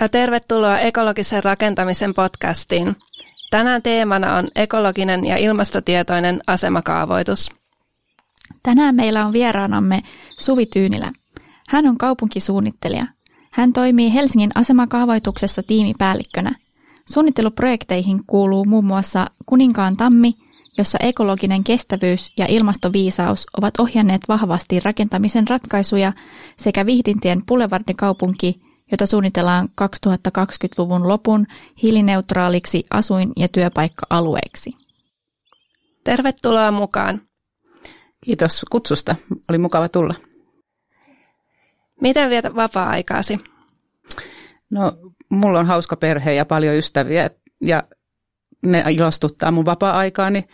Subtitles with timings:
[0.00, 2.96] ja tervetuloa ekologisen rakentamisen podcastiin.
[3.50, 7.50] Tänään teemana on ekologinen ja ilmastotietoinen asemakaavoitus.
[8.62, 10.02] Tänään meillä on vieraanamme
[10.38, 11.12] Suvi Tyynilä.
[11.68, 13.06] Hän on kaupunkisuunnittelija.
[13.52, 16.54] Hän toimii Helsingin asemakaavoituksessa tiimipäällikkönä.
[17.12, 20.34] Suunnitteluprojekteihin kuuluu muun muassa Kuninkaan tammi,
[20.78, 26.12] jossa ekologinen kestävyys ja ilmastoviisaus ovat ohjanneet vahvasti rakentamisen ratkaisuja,
[26.56, 28.60] sekä Vihdintien Boulevardikaupunki,
[28.90, 31.46] jota suunnitellaan 2020-luvun lopun
[31.82, 34.72] hiilineutraaliksi asuin- ja työpaikka-alueeksi.
[36.04, 37.20] Tervetuloa mukaan.
[38.24, 39.16] Kiitos kutsusta.
[39.48, 40.14] Oli mukava tulla.
[42.00, 43.38] Miten vietät vapaa-aikaasi?
[44.70, 44.92] No,
[45.28, 47.82] mulla on hauska perhe ja paljon ystäviä ja
[48.66, 50.44] ne ilostuttaa mun vapaa-aikaani.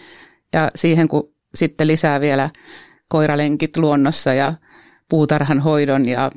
[0.53, 2.51] Ja siihen kun sitten lisää vielä
[3.09, 4.55] koiralenkit luonnossa ja
[5.09, 6.31] puutarhan hoidon ja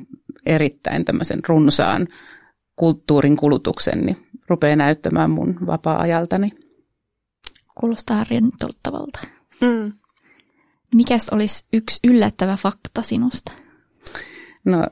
[0.46, 2.08] erittäin tämmöisen runsaan
[2.76, 4.16] kulttuurin kulutuksen, niin
[4.48, 6.50] rupeaa näyttämään mun vapaa-ajaltani.
[7.80, 9.20] Kuulostaa rentouttavalta.
[9.60, 9.92] Mm.
[10.94, 13.52] Mikäs olisi yksi yllättävä fakta sinusta?
[14.64, 14.86] No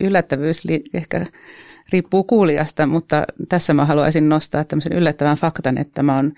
[0.00, 1.24] yllättävyys li- ehkä
[1.92, 6.32] riippuu kuulijasta, mutta tässä mä haluaisin nostaa tämmöisen yllättävän faktan, että mä oon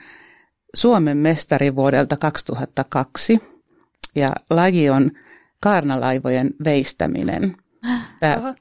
[0.74, 3.38] Suomen mestari vuodelta 2002
[4.14, 5.10] ja laji on
[5.60, 7.56] kaarnalaivojen veistäminen.
[8.20, 8.54] Tämä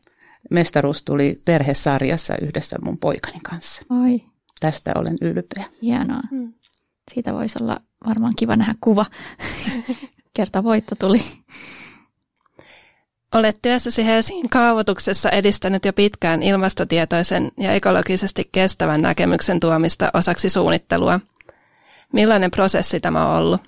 [0.50, 3.86] mestaruus tuli perhesarjassa yhdessä mun poikani kanssa.
[3.90, 4.24] Oi.
[4.60, 5.66] Tästä olen ylpeä.
[5.82, 6.22] Hienoa.
[6.32, 6.54] Hmm.
[7.14, 9.06] Siitä voisi olla varmaan kiva nähdä kuva.
[10.36, 11.22] Kerta voitto tuli.
[13.34, 21.20] Olet työssäsi Helsingin kaavoituksessa edistänyt jo pitkään ilmastotietoisen ja ekologisesti kestävän näkemyksen tuomista osaksi suunnittelua.
[22.14, 23.62] Millainen prosessi tämä on ollut?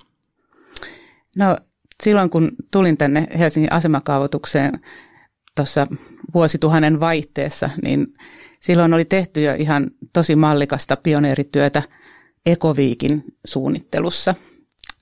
[1.35, 1.57] No
[2.03, 4.79] silloin kun tulin tänne Helsingin asemakaavoitukseen
[5.55, 5.87] tuossa
[6.33, 8.07] vuosituhannen vaihteessa, niin
[8.59, 11.83] silloin oli tehty jo ihan tosi mallikasta pioneerityötä
[12.45, 14.35] Ekoviikin suunnittelussa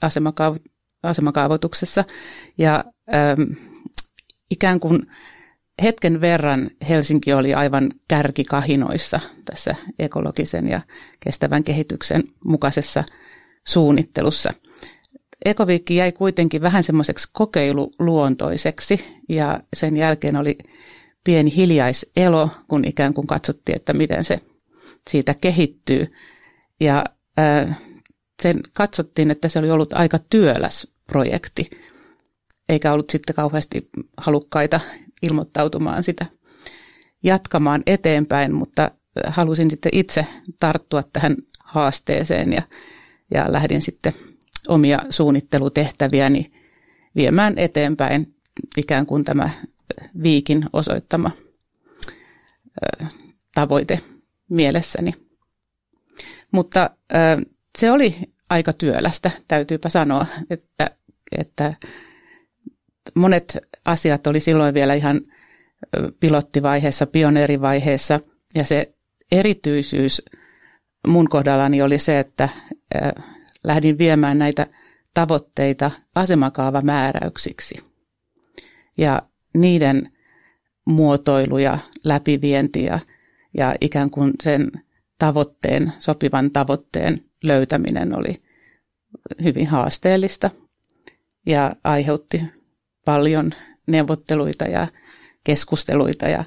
[0.06, 0.72] asemakaavo-
[1.03, 2.03] asemakaavoituksessa.
[2.57, 3.41] Ja ähm,
[4.51, 5.07] ikään kuin
[5.84, 10.81] hetken verran Helsinki oli aivan kärkikahinoissa tässä ekologisen ja
[11.19, 13.03] kestävän kehityksen mukaisessa
[13.68, 14.53] suunnittelussa.
[15.46, 20.57] Ekoviikki jäi kuitenkin vähän semmoiseksi kokeiluluontoiseksi ja sen jälkeen oli
[21.24, 24.40] pieni hiljaiselo, kun ikään kuin katsottiin, että miten se
[25.09, 26.13] siitä kehittyy.
[26.80, 27.03] Ja
[28.41, 31.69] sen katsottiin, että se oli ollut aika työläs projekti,
[32.69, 34.80] eikä ollut sitten kauheasti halukkaita
[35.22, 36.25] ilmoittautumaan sitä
[37.24, 38.91] jatkamaan eteenpäin, mutta
[39.28, 40.25] halusin sitten itse
[40.59, 42.62] tarttua tähän haasteeseen ja,
[43.34, 44.13] ja lähdin sitten
[44.67, 46.51] omia suunnittelutehtäviäni
[47.16, 48.35] viemään eteenpäin
[48.77, 49.49] ikään kuin tämä
[50.23, 51.31] viikin osoittama
[53.55, 54.00] tavoite
[54.50, 55.13] mielessäni.
[56.51, 56.89] Mutta
[57.77, 58.16] se oli
[58.50, 60.91] aika työlästä, täytyypä sanoa, että,
[61.38, 61.73] että
[63.16, 65.21] monet asiat oli silloin vielä ihan
[66.19, 68.19] pilottivaiheessa, pioneerivaiheessa
[68.55, 68.94] ja se
[69.31, 70.21] erityisyys
[71.07, 72.50] mun kohdallani oli se, että
[73.63, 74.67] lähdin viemään näitä
[75.13, 77.75] tavoitteita asemakaavamääräyksiksi.
[78.97, 79.22] Ja
[79.53, 80.11] niiden
[80.85, 83.00] muotoiluja, läpivientiä
[83.57, 84.71] ja ikään kuin sen
[85.19, 88.41] tavoitteen, sopivan tavoitteen löytäminen oli
[89.44, 90.50] hyvin haasteellista
[91.45, 92.41] ja aiheutti
[93.05, 93.51] paljon
[93.88, 94.88] neuvotteluita ja
[95.44, 96.44] keskusteluita ja,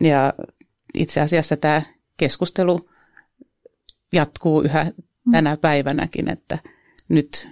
[0.00, 0.32] ja
[0.94, 1.82] itse asiassa tämä
[2.16, 2.90] keskustelu
[4.12, 4.86] jatkuu yhä
[5.30, 6.58] tänä päivänäkin, että
[7.08, 7.48] nyt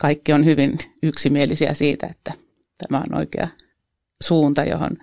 [0.00, 2.32] kaikki on hyvin yksimielisiä siitä, että
[2.78, 3.48] tämä on oikea
[4.22, 4.96] suunta, johon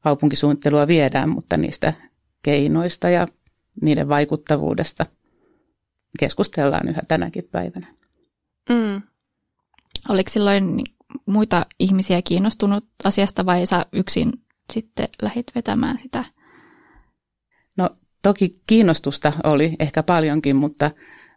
[0.00, 1.92] kaupunkisuunnittelua viedään, mutta niistä
[2.42, 3.28] keinoista ja
[3.82, 5.06] niiden vaikuttavuudesta
[6.18, 7.86] keskustellaan yhä tänäkin päivänä.
[8.68, 9.02] Mm.
[10.08, 10.84] Oliko silloin
[11.26, 14.32] muita ihmisiä kiinnostunut asiasta vai sä yksin
[14.72, 16.24] sitten lähit vetämään sitä?
[17.76, 17.90] No
[18.22, 20.90] toki kiinnostusta oli ehkä paljonkin, mutta,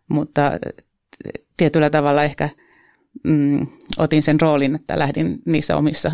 [0.09, 0.51] mutta
[1.57, 2.49] tietyllä tavalla ehkä
[3.23, 3.67] mm,
[3.97, 6.11] otin sen roolin, että lähdin niissä omissa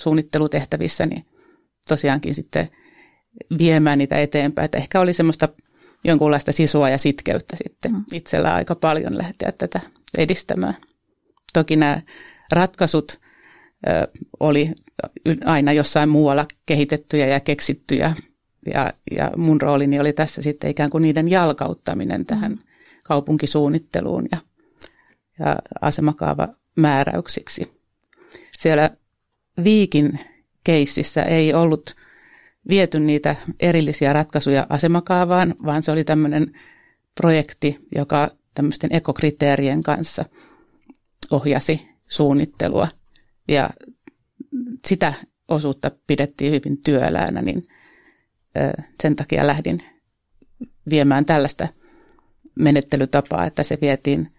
[0.00, 1.24] suunnittelutehtävissäni
[1.88, 2.68] tosiaankin sitten
[3.58, 4.64] viemään niitä eteenpäin.
[4.64, 5.48] Että ehkä oli semmoista
[6.04, 8.04] jonkunlaista sisua ja sitkeyttä sitten mm.
[8.12, 9.80] itsellä aika paljon lähteä tätä
[10.18, 10.74] edistämään.
[11.52, 12.02] Toki nämä
[12.52, 13.20] ratkaisut
[13.88, 14.08] ö,
[14.40, 14.72] oli
[15.44, 18.14] aina jossain muualla kehitettyjä ja keksittyjä.
[18.74, 22.58] Ja, ja mun roolini oli tässä sitten ikään kuin niiden jalkauttaminen tähän mm.
[23.08, 24.38] Kaupunkisuunnitteluun ja,
[25.38, 27.72] ja asemakaavamääräyksiksi.
[28.58, 28.90] Siellä
[29.64, 30.18] Viikin
[30.64, 31.94] keississä ei ollut
[32.68, 36.52] viety niitä erillisiä ratkaisuja asemakaavaan, vaan se oli tämmöinen
[37.14, 40.24] projekti, joka tämmöisten ekokriteerien kanssa
[41.30, 42.88] ohjasi suunnittelua.
[43.48, 43.70] Ja
[44.86, 45.14] sitä
[45.48, 47.68] osuutta pidettiin hyvin työläänä, niin
[49.02, 49.82] sen takia lähdin
[50.90, 51.68] viemään tällaista
[52.58, 54.32] menettelytapaa, että se vietiin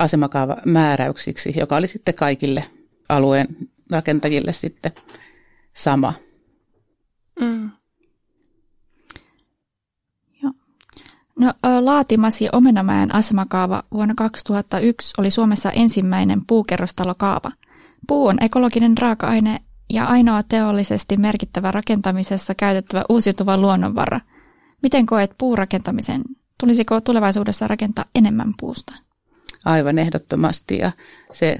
[0.00, 2.64] asemakaavamääräyksiksi, joka oli sitten kaikille
[3.08, 3.48] alueen
[3.92, 4.92] rakentajille sitten
[5.72, 6.14] sama.
[7.40, 7.70] Mm.
[11.38, 17.52] No, laatimasi Omenamäen asemakaava vuonna 2001 oli Suomessa ensimmäinen puukerrostalokaava.
[18.06, 19.60] Puu on ekologinen raaka-aine
[19.92, 24.20] ja ainoa teollisesti merkittävä rakentamisessa käytettävä uusiutuva luonnonvara.
[24.82, 26.22] Miten koet puurakentamisen?
[26.60, 28.94] Tulisiko tulevaisuudessa rakentaa enemmän puusta?
[29.64, 30.92] Aivan ehdottomasti ja
[31.32, 31.56] se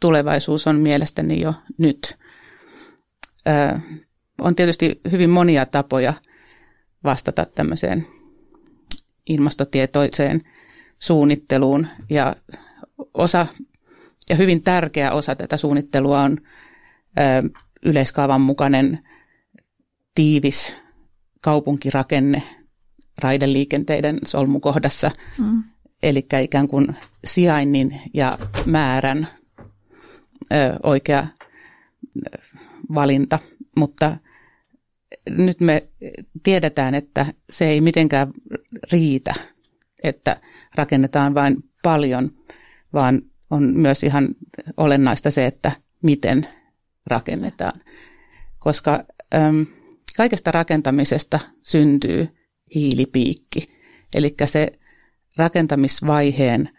[0.00, 2.18] tulevaisuus on mielestäni jo nyt.
[3.48, 3.78] Ö,
[4.38, 6.14] on tietysti hyvin monia tapoja
[7.04, 8.06] vastata tämmöiseen
[9.26, 10.42] ilmastotietoiseen
[10.98, 12.36] suunnitteluun ja
[13.14, 13.46] osa
[14.30, 16.38] ja hyvin tärkeä osa tätä suunnittelua on
[17.18, 17.48] ö,
[17.84, 19.08] yleiskaavan mukainen
[20.14, 20.82] tiivis
[21.40, 22.42] kaupunkirakenne
[23.18, 25.62] raideliikenteiden solmukohdassa, mm.
[26.02, 29.28] eli ikään kuin sijainnin ja määrän
[30.52, 31.26] ö, oikea
[32.94, 33.38] valinta,
[33.76, 34.16] mutta
[35.30, 35.88] nyt me
[36.42, 38.32] tiedetään, että se ei mitenkään
[38.92, 39.34] riitä,
[40.02, 40.40] että
[40.74, 42.30] rakennetaan vain paljon,
[42.92, 44.28] vaan on myös ihan
[44.76, 45.72] olennaista se, että
[46.02, 46.46] miten
[47.06, 47.80] rakennetaan.
[48.58, 49.66] Koska äm,
[50.16, 52.28] kaikesta rakentamisesta syntyy
[52.74, 53.74] hiilipiikki,
[54.14, 54.78] eli se
[55.36, 56.70] rakentamisvaiheen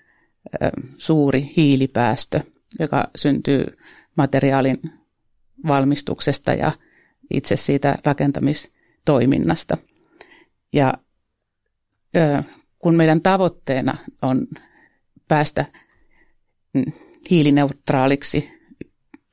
[0.97, 2.41] suuri hiilipäästö,
[2.79, 3.65] joka syntyy
[4.17, 4.79] materiaalin
[5.67, 6.71] valmistuksesta ja
[7.33, 9.77] itse siitä rakentamistoiminnasta.
[10.73, 10.93] Ja
[12.79, 14.47] kun meidän tavoitteena on
[15.27, 15.65] päästä
[16.73, 16.85] mm,
[17.29, 18.49] hiilineutraaliksi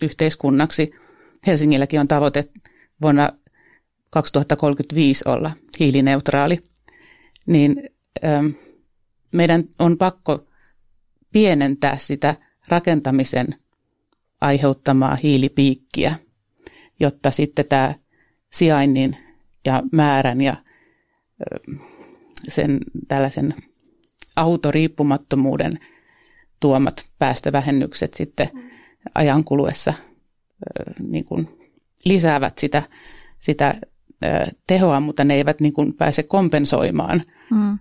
[0.03, 0.91] yhteiskunnaksi,
[1.47, 2.45] Helsingilläkin on tavoite
[3.03, 3.33] vuonna
[4.13, 5.51] 2035 olla
[5.81, 6.61] hiilineutraali,
[7.47, 7.91] niin
[8.25, 8.29] ö,
[9.33, 10.47] meidän on pakko
[11.33, 12.35] pienentää sitä
[12.69, 13.59] rakentamisen
[14.41, 16.15] aiheuttamaa hiilipiikkiä–
[17.03, 17.95] jotta sitten tämä
[18.51, 19.17] sijainnin
[19.65, 20.57] ja määrän ja
[22.49, 23.55] sen tällaisen
[24.37, 25.79] autoriippumattomuuden
[26.61, 28.49] tuomat päästövähennykset sitten
[29.15, 29.95] ajan kuluessa
[31.09, 31.49] niin kuin
[32.05, 32.83] lisäävät sitä,
[33.39, 33.75] sitä
[34.67, 37.21] tehoa, mutta ne eivät niin kuin pääse kompensoimaan
[37.51, 37.79] mm.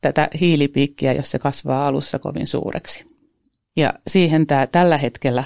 [0.00, 3.06] tätä hiilipiikkiä, jos se kasvaa alussa kovin suureksi.
[3.76, 5.44] Ja siihen tämä tällä hetkellä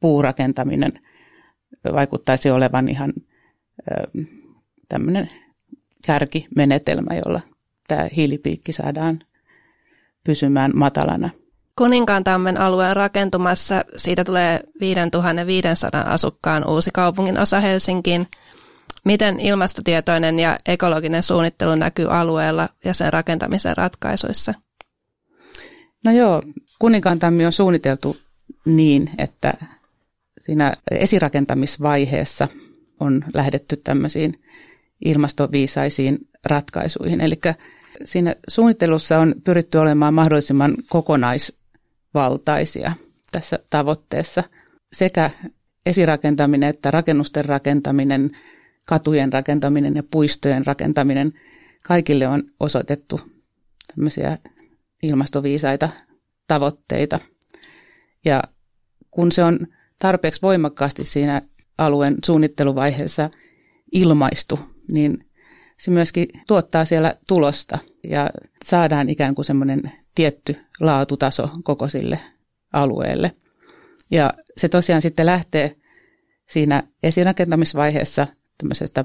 [0.00, 0.92] puurakentaminen–
[1.92, 3.12] vaikuttaisi olevan ihan
[4.88, 5.28] tämmöinen
[6.06, 7.40] kärkimenetelmä, jolla
[7.88, 9.20] tämä hiilipiikki saadaan
[10.24, 11.30] pysymään matalana.
[11.78, 18.26] Kuninkaantammen alueen rakentumassa siitä tulee 5500 asukkaan uusi kaupungin osa Helsinkiin.
[19.04, 24.54] Miten ilmastotietoinen ja ekologinen suunnittelu näkyy alueella ja sen rakentamisen ratkaisuissa?
[26.04, 26.42] No joo,
[26.78, 28.16] Kuninkaantammi on suunniteltu
[28.64, 29.54] niin, että
[30.40, 32.48] siinä esirakentamisvaiheessa
[33.00, 34.42] on lähdetty tämmöisiin
[35.04, 37.20] ilmastoviisaisiin ratkaisuihin.
[37.20, 37.40] Eli
[38.04, 42.92] siinä suunnittelussa on pyritty olemaan mahdollisimman kokonaisvaltaisia
[43.32, 44.44] tässä tavoitteessa.
[44.92, 45.30] Sekä
[45.86, 48.30] esirakentaminen että rakennusten rakentaminen,
[48.84, 51.32] katujen rakentaminen ja puistojen rakentaminen,
[51.82, 53.20] kaikille on osoitettu
[53.94, 54.38] tämmöisiä
[55.02, 55.88] ilmastoviisaita
[56.48, 57.18] tavoitteita.
[58.24, 58.42] Ja
[59.10, 59.66] kun se on
[59.98, 61.42] tarpeeksi voimakkaasti siinä
[61.78, 63.30] alueen suunnitteluvaiheessa
[63.92, 64.58] ilmaistu,
[64.88, 65.26] niin
[65.78, 68.30] se myöskin tuottaa siellä tulosta ja
[68.64, 72.18] saadaan ikään kuin semmoinen tietty laatutaso koko sille
[72.72, 73.36] alueelle.
[74.10, 75.76] Ja se tosiaan sitten lähtee
[76.48, 78.26] siinä esirakentamisvaiheessa
[78.62, 79.04] tämmöisestä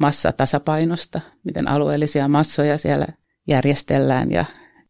[0.00, 3.06] massatasapainosta, miten alueellisia massoja siellä
[3.48, 4.44] järjestellään ja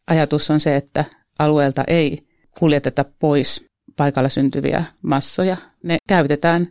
[0.06, 1.04] ajatus on se, että
[1.38, 2.26] alueelta ei
[2.58, 3.66] kuljeteta pois
[3.96, 5.56] paikalla syntyviä massoja.
[5.82, 6.68] Ne käytetään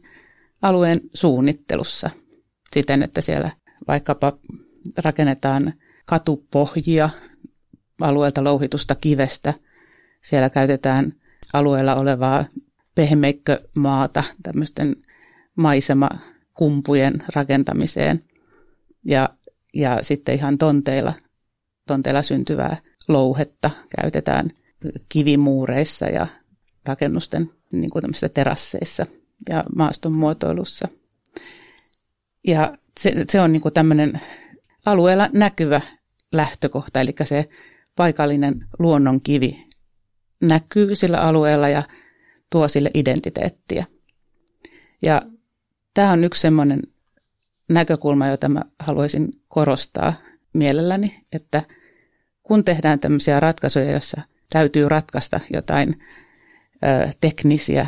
[0.62, 2.10] alueen suunnittelussa
[2.74, 3.52] siten, että siellä
[3.88, 4.38] vaikkapa
[5.04, 5.74] rakennetaan
[6.06, 7.10] katupohjia
[8.02, 9.54] alueelta louhitusta kivestä.
[10.24, 11.14] Siellä käytetään
[11.54, 12.46] alueella olevaa
[12.96, 14.96] pehmeikkömaata tämmöisten
[16.58, 18.24] maisemakumpujen rakentamiseen
[19.06, 19.30] ja,
[19.74, 21.14] ja sitten ihan tonteilla,
[21.88, 23.72] tonteilla syntyvää louhetta
[24.02, 24.52] käytetään
[25.10, 26.28] kivimuureissa ja
[26.86, 29.06] rakennusten niin kuin terasseissa
[29.50, 30.88] ja maaston muotoilussa.
[32.48, 34.22] Ja se, se on niin kuin tämmöinen
[34.86, 35.82] alueella näkyvä
[36.32, 37.50] lähtökohta, eli se
[37.96, 39.68] paikallinen luonnonkivi
[40.42, 41.84] näkyy sillä alueella ja
[42.50, 43.86] tuo sille identiteettiä.
[45.02, 45.22] Ja
[45.98, 46.82] tämä on yksi semmoinen
[47.70, 50.14] näkökulma, jota mä haluaisin korostaa
[50.54, 51.64] mielelläni, että
[52.44, 55.96] kun tehdään tämmöisiä ratkaisuja, joissa täytyy ratkaista jotain
[56.84, 57.88] ö, teknisiä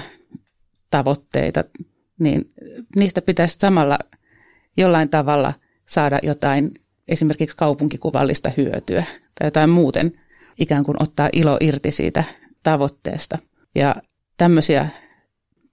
[0.92, 1.64] tavoitteita,
[2.20, 2.52] niin
[2.96, 4.00] niistä pitäisi samalla
[4.78, 5.54] jollain tavalla
[5.86, 6.72] saada jotain
[7.08, 9.04] esimerkiksi kaupunkikuvallista hyötyä
[9.40, 10.12] tai jotain muuten
[10.60, 12.24] ikään kuin ottaa ilo irti siitä
[12.64, 13.38] tavoitteesta.
[13.76, 13.96] Ja
[14.38, 14.88] tämmöisiä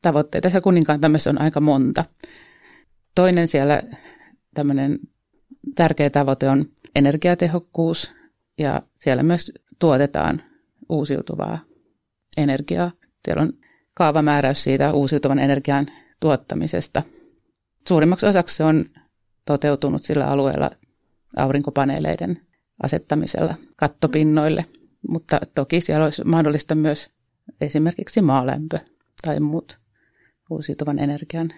[0.07, 2.05] tavoitteita ja kuninkaan tämmöisessä on aika monta.
[3.15, 3.83] Toinen siellä
[4.55, 4.99] tämmöinen
[5.75, 8.11] tärkeä tavoite on energiatehokkuus
[8.59, 10.43] ja siellä myös tuotetaan
[10.89, 11.59] uusiutuvaa
[12.37, 12.91] energiaa.
[13.25, 13.53] Siellä on
[13.95, 15.87] kaavamääräys siitä uusiutuvan energian
[16.21, 17.03] tuottamisesta.
[17.89, 18.85] Suurimmaksi osaksi se on
[19.45, 20.71] toteutunut sillä alueella
[21.37, 22.41] aurinkopaneeleiden
[22.83, 24.65] asettamisella kattopinnoille,
[25.09, 27.15] mutta toki siellä olisi mahdollista myös
[27.61, 28.79] esimerkiksi maalämpö
[29.23, 29.86] tai muut
[30.51, 31.53] uusiutuvan energian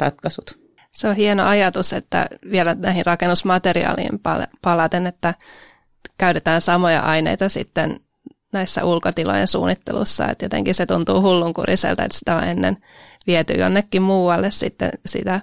[0.00, 0.66] ratkaisut.
[0.92, 4.20] Se on hieno ajatus, että vielä näihin rakennusmateriaaliin
[4.62, 5.34] palaten, että
[6.18, 8.00] käytetään samoja aineita sitten
[8.52, 12.76] näissä ulkotilojen suunnittelussa, että jotenkin se tuntuu hullunkuriselta, että sitä on ennen
[13.26, 15.40] viety jonnekin muualle sitten sitä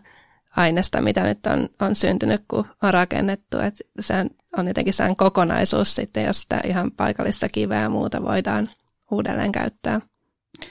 [0.56, 3.60] aineesta, mitä nyt on, on syntynyt, kun on rakennettu.
[3.60, 4.14] Että se
[4.58, 8.68] on jotenkin sellainen kokonaisuus sitten, jos sitä ihan paikallista kiveä ja muuta voidaan
[9.12, 10.02] uudelleen käyttää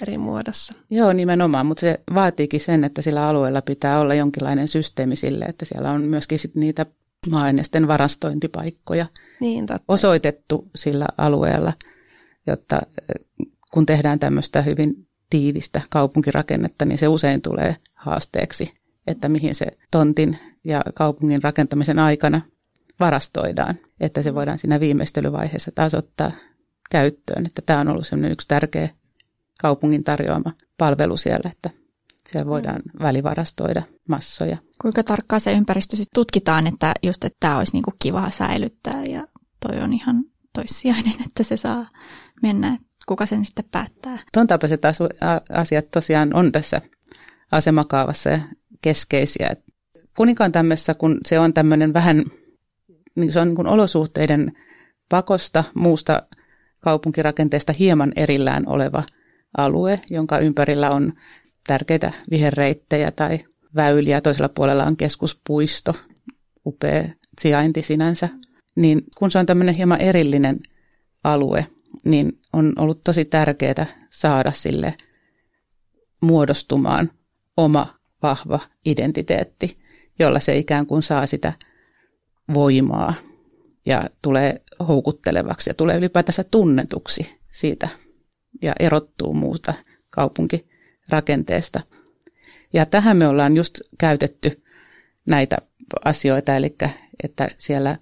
[0.03, 0.75] eri muodossa.
[0.91, 5.65] Joo, nimenomaan, mutta se vaatiikin sen, että sillä alueella pitää olla jonkinlainen systeemi sille, että
[5.65, 6.87] siellä on myöskin sit niitä
[7.31, 9.07] maa-aineisten varastointipaikkoja
[9.41, 9.85] niin, totta.
[9.89, 11.73] osoitettu sillä alueella,
[12.47, 18.75] jotta eh, kun tehdään tämmöistä hyvin tiivistä kaupunkirakennetta, niin se usein tulee haasteeksi,
[19.07, 22.41] että mihin se tontin ja kaupungin rakentamisen aikana
[23.01, 26.33] varastoidaan, että se voidaan siinä viimeistelyvaiheessa taas ottaa
[26.91, 27.47] käyttöön.
[27.47, 28.89] Että tämä on ollut yksi tärkeä
[29.63, 31.71] kaupungin tarjoama palvelu siellä, että
[32.31, 33.03] siellä voidaan mm.
[33.03, 34.57] välivarastoida massoja.
[34.81, 39.27] Kuinka tarkkaan se ympäristö sitten tutkitaan, että just että tämä olisi niinku kivaa säilyttää ja
[39.69, 41.87] toi on ihan toissijainen, että se saa
[42.43, 44.19] mennä, kuka sen sitten päättää.
[44.33, 44.83] Tuon tapaiset
[45.51, 46.81] asiat tosiaan on tässä
[47.53, 48.41] asemakaavassa
[48.83, 49.57] keskeisiä.
[50.17, 52.25] Kuninkaan tämmössä, kun se on tämmöinen vähän,
[53.15, 54.53] niin se on niin olosuhteiden
[55.09, 56.23] pakosta muusta
[56.81, 59.03] kaupunkirakenteesta hieman erillään oleva
[59.57, 61.13] alue, jonka ympärillä on
[61.67, 63.45] tärkeitä viherreittejä tai
[63.75, 64.21] väyliä.
[64.21, 65.95] Toisella puolella on keskuspuisto,
[66.67, 67.09] upea
[67.41, 68.29] sijainti sinänsä.
[68.77, 70.61] Niin kun se on tämmöinen hieman erillinen
[71.25, 71.67] alue,
[72.05, 74.95] niin on ollut tosi tärkeää saada sille
[76.21, 77.11] muodostumaan
[77.57, 79.79] oma vahva identiteetti,
[80.19, 81.53] jolla se ikään kuin saa sitä
[82.55, 83.15] voimaa
[83.87, 87.89] ja tulee houkuttelevaksi ja tulee ylipäätänsä tunnetuksi siitä
[88.63, 89.75] ja erottuu muuta
[90.11, 91.81] kaupunkirakenteesta.
[92.73, 94.63] Ja tähän me ollaan just käytetty
[95.27, 95.57] näitä
[96.05, 96.77] asioita, eli
[97.23, 97.99] että siellä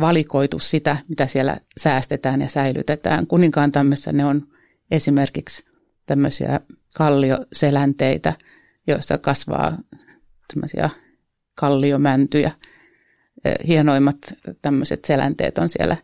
[0.00, 3.26] valikoitu sitä, mitä siellä säästetään ja säilytetään.
[3.26, 4.48] Kuninkaan tämmössä ne on
[4.90, 5.64] esimerkiksi
[6.06, 6.60] tämmöisiä
[6.94, 8.32] kallioselänteitä,
[8.86, 9.78] joissa kasvaa
[10.54, 10.90] tämmöisiä
[11.54, 12.52] kalliomäntyjä.
[13.66, 14.18] Hienoimmat
[14.62, 15.96] tämmöiset selänteet on siellä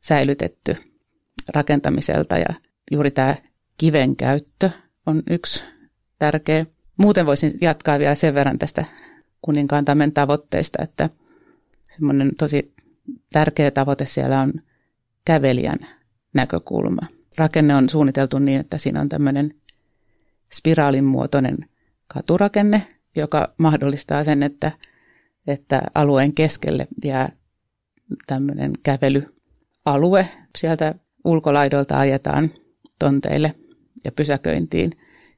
[0.00, 0.76] säilytetty
[1.48, 2.54] rakentamiselta ja
[2.90, 3.36] juuri tämä
[3.78, 4.70] kiven käyttö
[5.06, 5.64] on yksi
[6.18, 6.66] tärkeä.
[6.96, 8.84] Muuten voisin jatkaa vielä sen verran tästä
[9.42, 11.10] kuninkaan tämän tavoitteista, että
[11.90, 12.74] semmoinen tosi
[13.32, 14.52] tärkeä tavoite siellä on
[15.24, 15.78] kävelijän
[16.34, 17.06] näkökulma.
[17.36, 19.54] Rakenne on suunniteltu niin, että siinä on tämmöinen
[20.52, 21.58] spiraalin muotoinen
[22.06, 24.72] katurakenne, joka mahdollistaa sen, että,
[25.46, 27.32] että alueen keskelle jää
[28.26, 30.28] tämmöinen kävelyalue.
[30.58, 30.94] Sieltä
[31.24, 32.50] ulkolaidolta ajetaan
[33.00, 33.54] tonteille
[34.04, 34.92] ja pysäköintiin.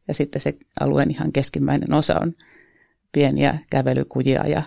[0.08, 2.34] Ja sitten se alueen ihan keskimmäinen osa on
[3.12, 4.62] pieniä kävelykujia ja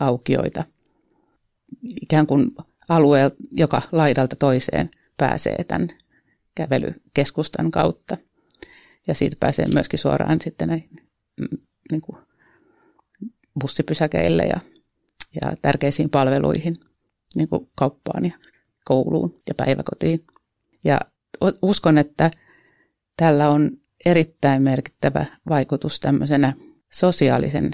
[0.00, 0.64] aukioita.
[1.82, 2.50] Ikään kuin
[2.88, 5.88] alue, joka laidalta toiseen pääsee tämän
[6.54, 8.16] kävelykeskustan kautta.
[9.06, 10.90] Ja siitä pääsee myöskin suoraan sitten näihin
[11.40, 11.58] mm,
[11.90, 12.18] niin kuin
[13.60, 14.60] bussipysäkeille ja,
[15.42, 16.80] ja tärkeisiin palveluihin,
[17.36, 18.32] niin kuin kauppaan ja
[18.84, 20.24] kouluun ja päiväkotiin.
[20.84, 21.00] Ja
[21.62, 22.30] uskon, että
[23.16, 23.70] tällä on
[24.06, 26.52] erittäin merkittävä vaikutus tämmöisenä
[26.92, 27.70] sosiaalisen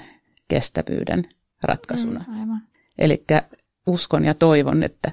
[0.47, 1.23] kestävyyden
[1.63, 2.25] ratkaisuna.
[2.27, 2.59] Mm,
[2.97, 3.23] Eli
[3.87, 5.11] uskon ja toivon, että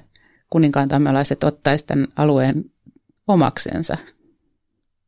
[0.49, 2.65] kuninkaan tammelaiset ottaisivat tämän alueen
[3.27, 3.97] omaksensa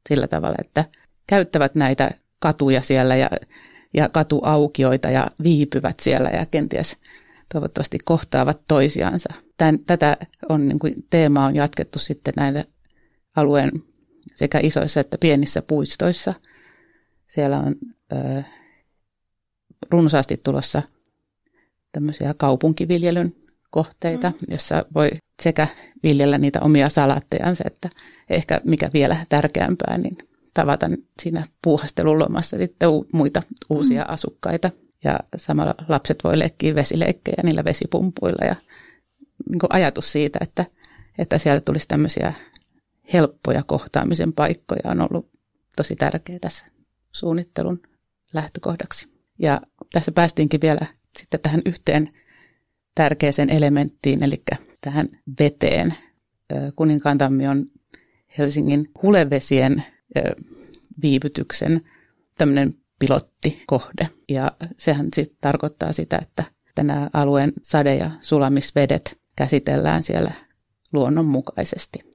[0.10, 0.86] sillä tavalla, että
[1.28, 3.30] käyttävät näitä katuja siellä ja
[3.94, 6.98] ja katuaukioita ja viipyvät siellä ja kenties
[7.54, 9.34] toivottavasti kohtaavat toisiansa.
[9.58, 10.18] Tän, tätä
[10.50, 12.68] on, niin kuin, teema on jatkettu sitten näille
[13.36, 13.72] alueen
[14.34, 16.34] sekä isoissa että pienissä puistoissa.
[17.28, 17.76] Siellä on
[18.14, 18.44] ö,
[19.92, 20.82] runsaasti tulossa
[21.92, 23.36] tämmöisiä kaupunkiviljelyn
[23.70, 24.54] kohteita, mm.
[24.54, 25.10] jossa voi
[25.42, 25.68] sekä
[26.04, 27.90] viljellä niitä omia salattejansa, että
[28.30, 30.18] ehkä mikä vielä tärkeämpää, niin
[30.54, 30.90] tavata
[31.22, 34.14] siinä puuhastelulomassa sitten muita uusia mm.
[34.14, 34.72] asukkaita.
[35.04, 38.56] Ja samalla lapset voi leikkiä vesileikkejä niillä vesipumpuilla ja
[39.50, 40.66] niin ajatus siitä, että,
[41.18, 42.34] että sieltä tulisi tämmöisiä
[43.14, 45.30] helppoja kohtaamisen paikkoja on ollut
[45.76, 46.66] tosi tärkeä tässä
[47.12, 47.82] suunnittelun
[48.34, 49.08] lähtökohdaksi.
[49.40, 49.62] Ja
[49.94, 50.86] tässä päästiinkin vielä
[51.20, 52.10] sitten tähän yhteen
[52.96, 54.44] tärkeäseen elementtiin, eli
[54.82, 55.94] tähän veteen.
[56.76, 57.66] Kuninkaantammi on
[58.38, 59.84] Helsingin hulevesien
[61.02, 61.82] viivytyksen
[62.38, 64.10] tämmöinen pilottikohde.
[64.30, 66.44] Ja sehän sitten tarkoittaa sitä, että
[66.76, 70.32] tänä alueen sade- ja sulamisvedet käsitellään siellä
[70.94, 72.11] luonnonmukaisesti.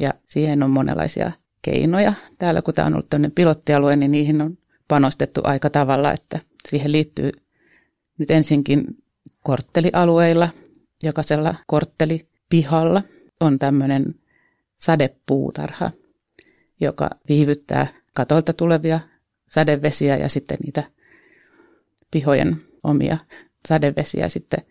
[0.00, 2.12] Ja siihen on monenlaisia keinoja.
[2.38, 6.92] Täällä kun tämä on ollut tämmöinen pilottialue, niin niihin on panostettu aika tavalla, että siihen
[6.92, 7.32] liittyy
[8.18, 8.84] nyt ensinkin
[9.42, 10.48] korttelialueilla,
[11.02, 13.02] jokaisella korttelipihalla
[13.40, 14.14] on tämmöinen
[14.78, 15.90] sadepuutarha,
[16.80, 19.00] joka viivyttää katolta tulevia
[19.48, 20.84] sadevesiä ja sitten niitä
[22.10, 23.18] pihojen omia
[23.68, 24.62] sadevesiä sitten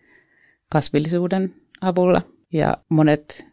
[0.68, 2.22] kasvillisuuden avulla.
[2.52, 3.47] Ja monet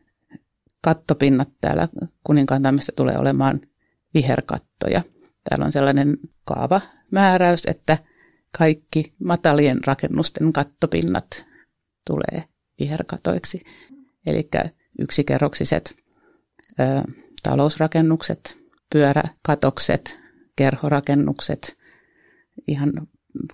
[0.86, 1.88] kattopinnat täällä
[2.24, 3.62] kuninkaantammissa tulee olemaan
[4.14, 5.02] viherkattoja.
[5.50, 7.98] Täällä on sellainen kaavamääräys, että
[8.58, 11.46] kaikki matalien rakennusten kattopinnat
[12.08, 12.44] tulee
[12.80, 13.62] viherkatoiksi.
[14.26, 14.50] Eli
[15.00, 15.96] yksikerroksiset
[16.80, 16.84] ö,
[17.44, 18.58] talousrakennukset,
[18.94, 20.20] pyöräkatokset,
[20.56, 21.78] kerhorakennukset,
[22.68, 22.92] ihan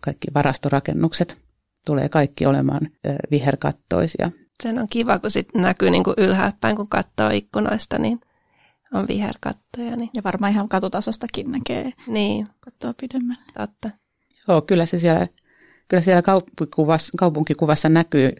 [0.01, 1.37] kaikki varastorakennukset
[1.85, 4.31] tulee kaikki olemaan ö, viherkattoisia.
[4.63, 8.19] Sen on kiva, kun sit näkyy niin kuin ylhääpäin, kun katsoo ikkunoista, niin
[8.93, 9.95] on viherkattoja.
[9.95, 10.09] Niin.
[10.13, 12.47] Ja varmaan ihan katutasostakin näkee, niin.
[12.59, 13.43] katsoa pidemmälle.
[13.53, 13.89] Totta.
[14.47, 15.27] Joo, kyllä se siellä,
[15.87, 18.31] kyllä siellä kaupunkikuvassa, kaupunkikuvassa näkyy.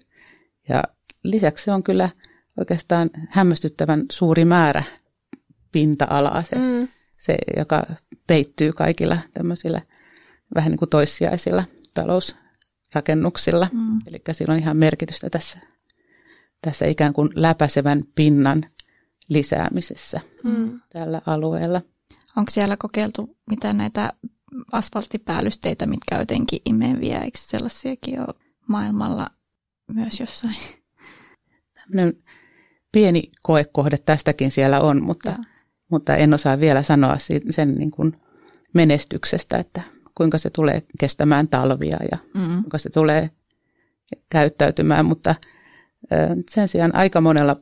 [0.69, 0.83] Ja
[1.23, 2.09] lisäksi se on kyllä
[2.59, 4.83] oikeastaan hämmästyttävän suuri määrä
[5.71, 6.87] pinta-alaa, se, mm.
[7.17, 7.85] se joka
[8.27, 9.81] peittyy kaikilla tämmöisillä
[10.55, 13.67] vähän niin kuin toissijaisilla talousrakennuksilla.
[13.73, 13.99] Mm.
[14.07, 15.59] Eli sillä on ihan merkitystä tässä,
[16.61, 18.65] tässä ikään kuin läpäisevän pinnan
[19.29, 20.79] lisäämisessä mm.
[20.89, 21.81] tällä alueella.
[22.37, 24.13] Onko siellä kokeiltu mitä näitä
[24.71, 28.35] asfalttipäällysteitä, mitkä jotenkin imeviä, eikö sellaisiakin ole
[28.67, 29.29] maailmalla
[29.87, 30.55] myös jossain?
[31.73, 32.23] Tämmöinen
[32.91, 35.35] pieni koekohde tästäkin siellä on, mutta,
[35.91, 37.17] mutta en osaa vielä sanoa
[37.49, 38.17] sen niin kuin
[38.73, 39.81] menestyksestä, että
[40.15, 42.53] kuinka se tulee kestämään talvia ja mm.
[42.61, 43.29] kuinka se tulee
[44.29, 45.35] käyttäytymään, mutta
[46.49, 47.55] sen sijaan aika monella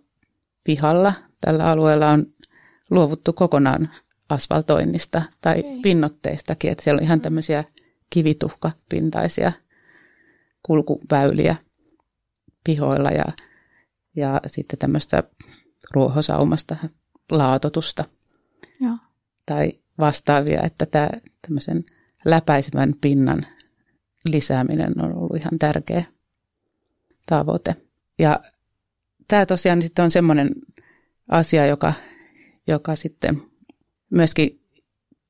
[0.64, 2.26] pihalla tällä alueella on
[2.90, 3.90] luovuttu kokonaan
[4.30, 5.82] asfaltoinnista tai okay.
[5.82, 7.64] pinnotteistakin, että siellä on ihan tämmöisiä
[8.10, 9.52] kivituhkapintaisia
[10.64, 11.56] kulkuväyliä
[12.64, 13.26] pihoilla ja,
[14.16, 15.24] ja sitten tämmöistä
[15.92, 16.76] ruohosaumasta
[17.32, 18.06] laatotusta
[18.80, 18.98] Joo.
[19.46, 21.10] tai vastaavia, että tämä
[21.42, 21.84] tämmöisen
[22.26, 23.46] läpäisemän pinnan
[24.26, 26.04] lisääminen on ollut ihan tärkeä
[27.26, 27.89] tavoite.
[28.20, 28.40] Ja
[29.28, 30.50] tämä tosiaan sitten on semmoinen
[31.30, 31.94] asia, joka,
[32.68, 33.42] joka sitten
[34.10, 34.62] myöskin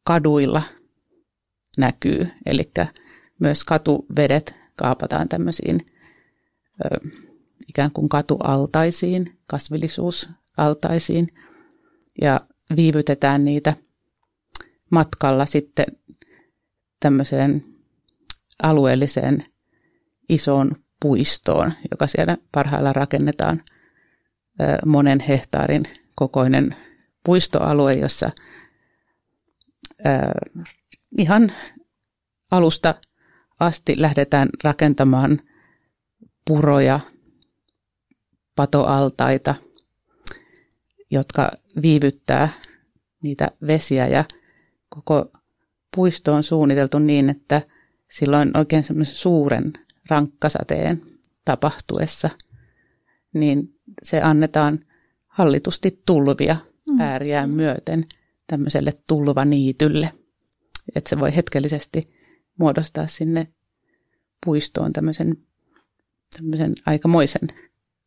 [0.03, 0.61] kaduilla
[1.77, 2.71] näkyy, eli
[3.39, 5.85] myös katuvedet kaapataan tämmöisiin
[6.85, 7.09] ö,
[7.67, 11.27] ikään kuin katualtaisiin, kasvillisuusaltaisiin.
[12.21, 12.41] Ja
[12.75, 13.73] viivytetään niitä
[14.89, 15.85] matkalla sitten
[16.99, 17.65] tämmöiseen
[18.63, 19.45] alueelliseen
[20.29, 23.63] isoon puistoon, joka siellä parhaillaan rakennetaan
[24.85, 25.83] monen hehtaarin
[26.15, 26.75] kokoinen
[27.25, 28.31] puistoalue, jossa
[31.17, 31.51] ihan
[32.51, 32.95] alusta
[33.59, 35.41] asti lähdetään rakentamaan
[36.47, 36.99] puroja,
[38.55, 39.55] patoaltaita,
[41.11, 42.49] jotka viivyttää
[43.23, 44.07] niitä vesiä.
[44.07, 44.23] Ja
[44.89, 45.31] koko
[45.95, 47.61] puisto on suunniteltu niin, että
[48.11, 49.73] silloin oikein semmoisen suuren
[50.09, 51.01] rankkasateen
[51.45, 52.29] tapahtuessa,
[53.33, 54.79] niin se annetaan
[55.27, 56.55] hallitusti tulvia
[56.89, 57.01] mm.
[57.01, 58.05] ääriään myöten–
[58.49, 60.11] tämmöiselle tulvaniitylle.
[60.95, 62.09] Että se voi hetkellisesti
[62.59, 63.47] muodostaa sinne
[64.45, 65.37] puistoon tämmöisen,
[66.37, 67.47] tämmöisen aikamoisen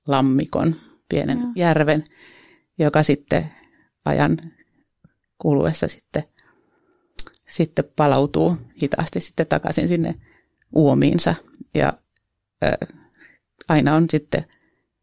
[0.09, 0.77] lammikon,
[1.09, 1.47] pienen ja.
[1.57, 2.05] järven,
[2.79, 3.51] joka sitten
[4.05, 4.53] ajan
[5.38, 6.25] kuluessa sitten
[7.49, 10.15] sitten palautuu hitaasti sitten takaisin sinne
[10.72, 11.35] uomiinsa.
[11.74, 11.92] Ja
[12.64, 12.87] ö,
[13.68, 14.44] aina on sitten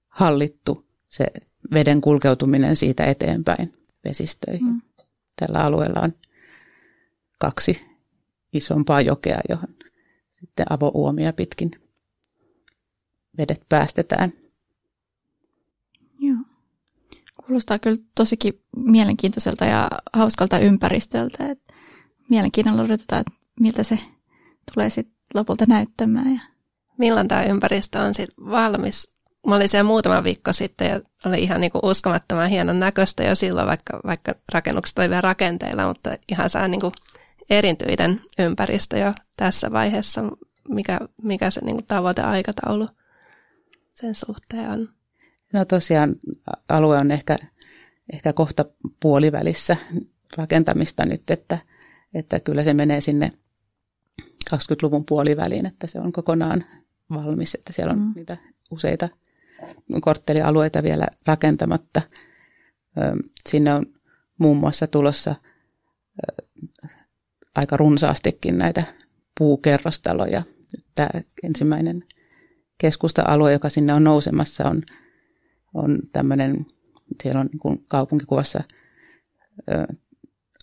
[0.07, 1.25] hallittu se
[1.73, 3.73] veden kulkeutuminen siitä eteenpäin
[4.05, 4.67] vesistöihin.
[4.67, 4.81] Mm.
[5.35, 6.13] Tällä alueella on
[7.39, 7.81] kaksi
[8.53, 9.75] isompaa jokea, johon
[10.39, 11.71] sitten avouomia pitkin
[13.37, 14.33] vedet päästetään.
[16.19, 16.37] Joo.
[17.45, 21.49] Kuulostaa kyllä tosikin mielenkiintoiselta ja hauskalta ympäristöltä.
[21.49, 21.59] Et
[22.29, 23.99] mielenkiinnolla odotetaan, että miltä se
[24.73, 26.33] tulee sitten lopulta näyttämään.
[26.33, 26.41] Ja...
[26.97, 29.11] Milloin tämä ympäristö on sitten valmis?
[29.47, 33.67] Mä olin siellä muutama viikko sitten ja oli ihan niinku uskomattoman hienon näköistä jo silloin,
[33.67, 36.91] vaikka, vaikka rakennukset oli vielä rakenteilla, mutta ihan saa niinku
[37.49, 40.23] erintyinen ympäristö jo tässä vaiheessa.
[40.69, 42.87] Mikä, mikä se niinku tavoiteaikataulu
[43.93, 44.89] sen suhteen on?
[45.53, 46.15] No tosiaan
[46.69, 47.37] alue on ehkä,
[48.13, 48.65] ehkä kohta
[48.99, 49.77] puolivälissä
[50.37, 51.57] rakentamista nyt, että,
[52.13, 53.31] että kyllä se menee sinne
[54.53, 56.65] 20-luvun puoliväliin, että se on kokonaan
[57.09, 58.11] valmis, että siellä on mm.
[58.15, 58.37] niitä
[58.71, 59.09] useita
[60.01, 62.01] korttelialueita vielä rakentamatta.
[63.49, 63.85] Sinne on
[64.37, 65.35] muun muassa tulossa
[67.55, 68.83] aika runsaastikin näitä
[69.37, 70.43] puukerrostaloja.
[70.95, 71.09] Tämä
[71.43, 72.03] ensimmäinen
[72.77, 74.83] keskusta-alue, joka sinne on nousemassa, on,
[75.73, 76.65] on tämmöinen,
[77.23, 78.63] siellä on niin kaupunkikuvassa
[79.71, 79.93] ö,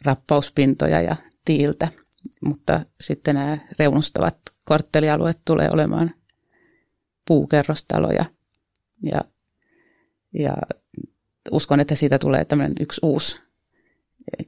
[0.05, 1.89] rappauspintoja ja tiiltä,
[2.47, 6.15] mutta sitten nämä reunustavat korttelialueet tulee olemaan
[7.29, 8.25] puukerrostaloja.
[9.03, 9.21] Ja,
[10.35, 10.57] ja
[11.51, 13.41] uskon, että siitä tulee tämmöinen yksi uusi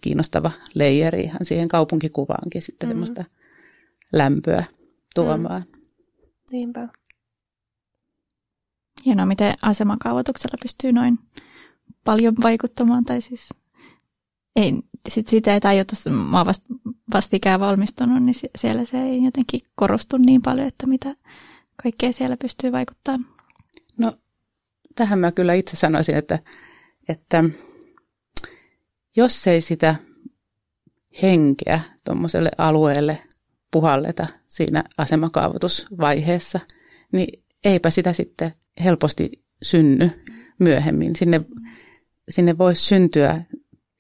[0.00, 2.90] kiinnostava leijeri ihan siihen kaupunkikuvaankin sitten mm.
[2.90, 3.24] semmoista
[4.12, 4.64] lämpöä
[5.14, 5.64] tuomaan.
[5.72, 5.82] Mm.
[6.52, 6.88] Niinpä.
[9.04, 11.18] Hienoa, miten asemakaavoituksella pystyy noin
[12.04, 13.48] paljon vaikuttamaan, tai siis
[14.56, 14.74] ei,
[15.08, 16.64] sit sitä ei tajua, että mä oon vast,
[17.12, 21.16] vastikään valmistunut, niin siellä se ei jotenkin korostu niin paljon, että mitä
[21.82, 23.26] kaikkea siellä pystyy vaikuttamaan.
[23.98, 24.12] No,
[24.94, 26.38] tähän mä kyllä itse sanoisin, että,
[27.08, 27.44] että
[29.16, 29.94] jos ei sitä
[31.22, 33.18] henkeä tuommoiselle alueelle
[33.70, 36.60] puhalleta siinä asemakaavoitusvaiheessa,
[37.12, 40.10] niin eipä sitä sitten helposti synny
[40.58, 41.16] myöhemmin.
[41.16, 41.40] Sinne,
[42.28, 43.42] sinne voisi syntyä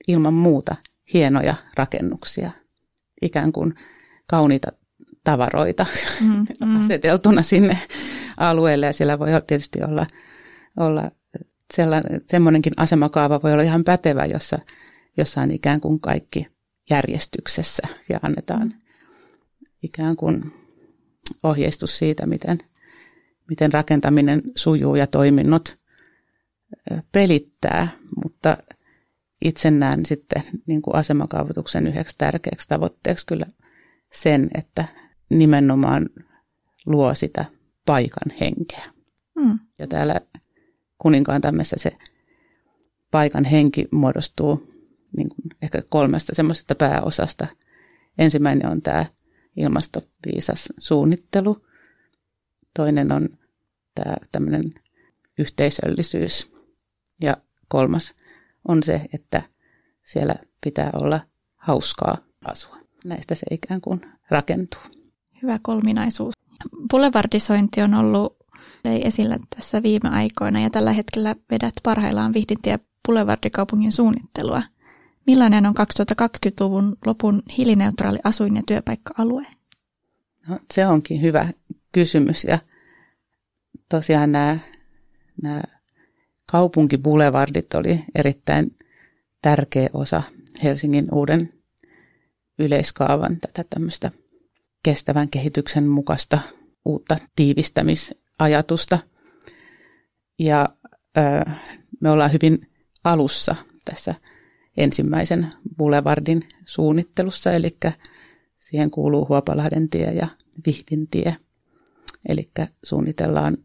[0.08, 0.76] ilman muuta
[1.14, 2.50] hienoja rakennuksia,
[3.22, 3.74] ikään kuin
[4.26, 4.72] kauniita
[5.24, 5.86] tavaroita
[6.20, 6.80] mm, mm.
[6.80, 7.78] aseteltuna sinne
[8.36, 8.86] alueelle.
[8.86, 10.06] Ja siellä voi tietysti olla,
[10.76, 11.10] olla
[11.74, 14.58] sellainen, semmoinenkin asemakaava voi olla ihan pätevä, jossa,
[15.16, 16.46] jossa on ikään kuin kaikki
[16.90, 18.74] järjestyksessä ja annetaan
[19.82, 20.52] ikään kuin
[21.42, 22.58] ohjeistus siitä, miten,
[23.48, 25.78] miten rakentaminen sujuu ja toiminnot
[27.12, 27.88] pelittää,
[28.24, 28.56] mutta
[29.40, 33.46] itse näen sitten niin kuin asemakaavoituksen yhdeksi tärkeäksi tavoitteeksi kyllä
[34.12, 34.84] sen, että
[35.30, 36.10] nimenomaan
[36.86, 37.44] luo sitä
[37.86, 38.92] paikan henkeä.
[39.34, 39.58] Mm.
[39.78, 40.20] Ja täällä
[40.98, 41.96] kuninkaan tämmössä se
[43.10, 44.74] paikan henki muodostuu
[45.16, 47.46] niin kuin ehkä kolmesta semmoisesta pääosasta.
[48.18, 49.06] Ensimmäinen on tämä
[49.56, 51.66] ilmastoviisas suunnittelu.
[52.76, 53.28] Toinen on
[53.94, 54.74] tämä tämmöinen
[55.38, 56.52] yhteisöllisyys.
[57.20, 57.36] Ja
[57.68, 58.14] kolmas
[58.68, 59.42] on se, että
[60.02, 61.20] siellä pitää olla
[61.56, 62.76] hauskaa asua.
[63.04, 64.80] Näistä se ikään kuin rakentuu.
[65.42, 66.34] Hyvä kolminaisuus.
[66.90, 68.38] Boulevardisointi on ollut
[68.84, 74.62] ei esillä tässä viime aikoina ja tällä hetkellä vedät parhaillaan Vihdintiä Boulevardikaupungin suunnittelua.
[75.26, 79.46] Millainen on 2020-luvun lopun hiilineutraali asuin- ja työpaikka-alue?
[80.48, 81.48] No, se onkin hyvä
[81.92, 82.58] kysymys ja
[83.88, 84.58] tosiaan nämä,
[85.42, 85.62] nämä
[86.50, 88.76] kaupunkibulevardit oli erittäin
[89.42, 90.22] tärkeä osa
[90.62, 91.52] Helsingin uuden
[92.58, 94.10] yleiskaavan tätä tämmöistä
[94.82, 96.38] kestävän kehityksen mukaista
[96.84, 98.98] uutta tiivistämisajatusta.
[100.38, 100.68] Ja
[102.00, 102.70] me ollaan hyvin
[103.04, 104.14] alussa tässä
[104.76, 107.76] ensimmäisen Boulevardin suunnittelussa, eli
[108.58, 110.28] siihen kuuluu Huopalahden tie ja
[110.66, 111.36] Vihdin tie.
[112.28, 112.50] Eli
[112.82, 113.56] suunnitellaan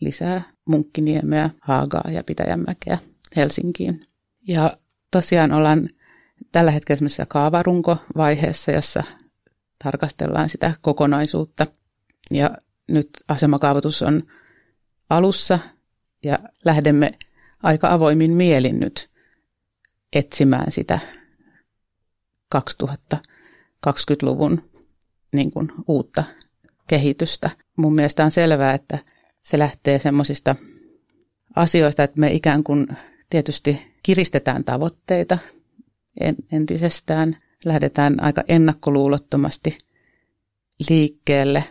[0.00, 2.98] lisää Munkkiniemeä, Haagaa ja Pitäjänmäkeä
[3.36, 4.00] Helsinkiin.
[4.48, 4.78] Ja
[5.10, 5.88] tosiaan ollaan
[6.52, 9.02] tällä hetkellä semmoisessa kaavarunkovaiheessa, jossa
[9.84, 11.66] tarkastellaan sitä kokonaisuutta.
[12.30, 12.50] Ja
[12.88, 14.22] nyt asemakaavoitus on
[15.10, 15.58] alussa
[16.22, 17.10] ja lähdemme
[17.62, 19.10] aika avoimin mielin nyt
[20.12, 20.98] etsimään sitä
[22.56, 24.70] 2020-luvun
[25.32, 26.24] niin kuin uutta
[26.86, 27.50] kehitystä.
[27.76, 28.98] Mun mielestä on selvää, että
[29.48, 30.56] se lähtee semmoisista
[31.56, 32.86] asioista, että me ikään kuin
[33.30, 35.38] tietysti kiristetään tavoitteita
[36.52, 39.78] entisestään, lähdetään aika ennakkoluulottomasti
[40.90, 41.64] liikkeelle.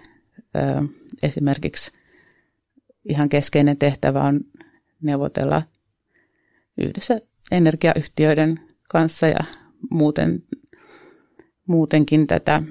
[1.24, 1.92] Esimerkiksi
[3.10, 4.40] ihan keskeinen tehtävä on
[5.02, 5.64] neuvotella
[6.78, 8.60] yhdessä energiayhtiöiden
[8.90, 9.44] kanssa ja
[9.90, 10.44] muuten,
[11.68, 12.64] muutenkin tätä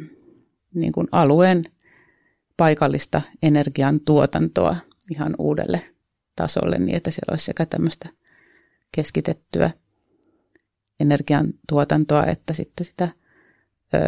[0.74, 1.64] niin kuin alueen
[2.56, 4.76] paikallista energian tuotantoa
[5.10, 5.82] ihan uudelle
[6.36, 8.08] tasolle niin, että siellä olisi sekä tämmöistä
[8.92, 9.70] keskitettyä
[11.00, 13.08] energiantuotantoa että sitten sitä
[13.94, 13.98] ö,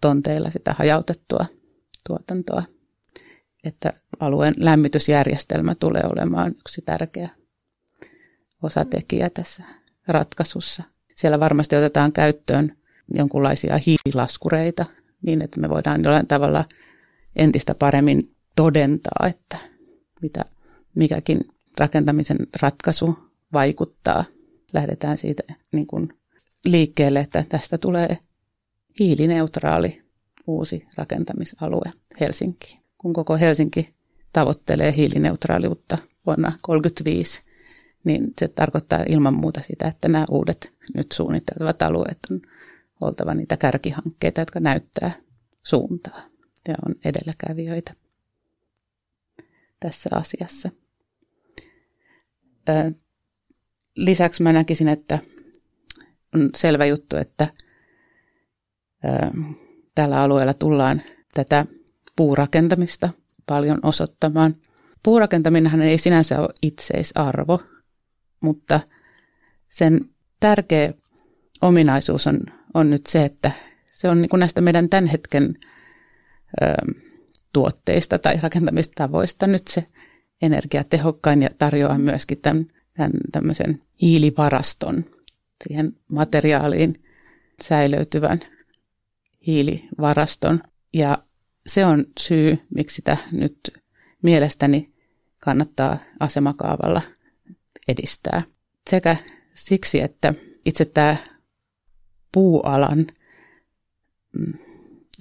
[0.00, 1.46] tonteilla sitä hajautettua
[2.06, 2.62] tuotantoa.
[3.64, 7.28] Että alueen lämmitysjärjestelmä tulee olemaan yksi tärkeä
[8.62, 9.64] osatekijä tässä
[10.08, 10.82] ratkaisussa.
[11.16, 12.76] Siellä varmasti otetaan käyttöön
[13.14, 14.84] jonkinlaisia hiililaskureita
[15.22, 16.64] niin, että me voidaan jollain tavalla
[17.36, 19.56] entistä paremmin todentaa, että
[20.22, 20.44] mitä
[20.96, 21.40] mikäkin
[21.78, 23.18] rakentamisen ratkaisu
[23.52, 24.24] vaikuttaa.
[24.72, 26.08] Lähdetään siitä niin kuin
[26.64, 28.18] liikkeelle, että tästä tulee
[29.00, 30.02] hiilineutraali
[30.46, 32.78] uusi rakentamisalue Helsinkiin.
[32.98, 33.94] Kun koko Helsinki
[34.32, 37.42] tavoittelee hiilineutraaliutta vuonna 1935,
[38.04, 42.40] niin se tarkoittaa ilman muuta sitä, että nämä uudet nyt suunniteltavat alueet on
[43.00, 45.10] oltava niitä kärkihankkeita, jotka näyttää
[45.62, 46.22] suuntaa
[46.68, 47.94] ja on edelläkävijöitä
[49.82, 50.70] tässä asiassa.
[53.96, 55.18] Lisäksi mä näkisin, että
[56.34, 57.48] on selvä juttu, että
[59.94, 61.02] tällä alueella tullaan
[61.34, 61.66] tätä
[62.16, 63.08] puurakentamista
[63.46, 64.56] paljon osoittamaan.
[65.02, 67.60] Puurakentaminen ei sinänsä ole itseisarvo,
[68.40, 68.80] mutta
[69.68, 70.00] sen
[70.40, 70.92] tärkeä
[71.62, 72.40] ominaisuus on,
[72.74, 73.50] on nyt se, että
[73.90, 75.54] se on niin kuin näistä meidän tämän hetken
[76.62, 76.66] ö,
[77.52, 79.86] tuotteista tai rakentamistavoista nyt se
[80.42, 85.04] energiatehokkain ja tarjoaa myöskin tämän, tämän tämmöisen hiilivaraston
[85.64, 87.02] siihen materiaaliin
[87.62, 88.40] säilöytyvän
[89.46, 90.62] hiilivaraston.
[90.92, 91.18] Ja
[91.66, 93.58] se on syy, miksi sitä nyt
[94.22, 94.92] mielestäni
[95.38, 97.02] kannattaa asemakaavalla
[97.88, 98.42] edistää.
[98.90, 99.16] Sekä
[99.54, 100.34] siksi, että
[100.64, 101.16] itse tämä
[102.32, 103.06] puualan,
[104.38, 104.52] mm,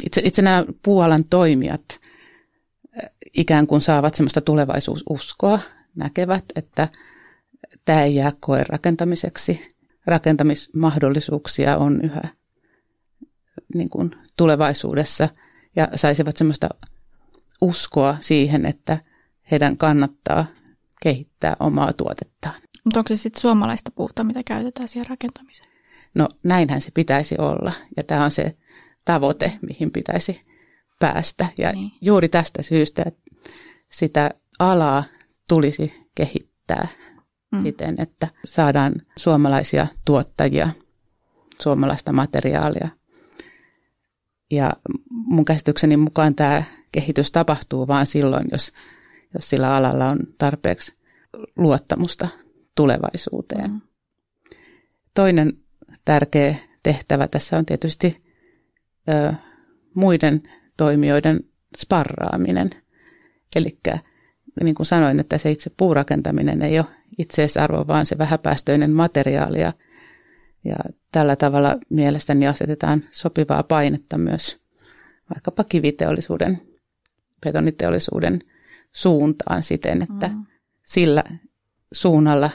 [0.05, 2.00] itse, itse nämä puualan toimijat
[3.37, 5.59] ikään kuin saavat sellaista tulevaisuususkoa,
[5.95, 6.87] näkevät, että
[7.85, 9.67] tämä ei jää koerakentamiseksi.
[10.05, 12.21] Rakentamismahdollisuuksia on yhä
[13.75, 15.29] niin kuin tulevaisuudessa
[15.75, 16.69] ja saisivat sellaista
[17.61, 18.97] uskoa siihen, että
[19.51, 20.45] heidän kannattaa
[21.01, 22.55] kehittää omaa tuotettaan.
[22.83, 25.71] Mutta onko se sitten suomalaista puuta, mitä käytetään siihen rakentamiseen?
[26.13, 28.55] No näinhän se pitäisi olla ja tämä on se
[29.05, 30.41] tavoite, mihin pitäisi
[31.01, 31.47] päästä.
[31.57, 31.91] Ja niin.
[32.01, 33.21] juuri tästä syystä että
[33.89, 35.03] sitä alaa
[35.49, 36.87] tulisi kehittää
[37.51, 37.61] mm.
[37.61, 40.69] siten, että saadaan suomalaisia tuottajia,
[41.61, 42.89] suomalaista materiaalia.
[44.51, 44.73] Ja
[45.09, 48.73] mun käsitykseni mukaan tämä kehitys tapahtuu vain silloin, jos,
[49.33, 50.95] jos sillä alalla on tarpeeksi
[51.57, 52.27] luottamusta
[52.75, 53.71] tulevaisuuteen.
[53.71, 53.81] Mm.
[55.13, 55.53] Toinen
[56.05, 58.23] tärkeä tehtävä tässä on tietysti
[59.09, 59.33] ö,
[59.95, 60.43] muiden
[60.81, 61.39] toimijoiden
[61.77, 62.69] sparraaminen.
[63.55, 63.77] Eli
[64.63, 69.61] niin kuin sanoin, että se itse puurakentaminen ei ole itseisarvo, vaan se vähäpäästöinen materiaali.
[69.61, 69.73] Ja,
[70.65, 70.75] ja
[71.11, 74.59] tällä tavalla mielestäni asetetaan sopivaa painetta myös
[75.29, 76.61] vaikkapa kiviteollisuuden,
[77.41, 78.41] betoniteollisuuden
[78.91, 80.45] suuntaan siten, että mm.
[80.83, 81.23] sillä
[81.91, 82.49] suunnalla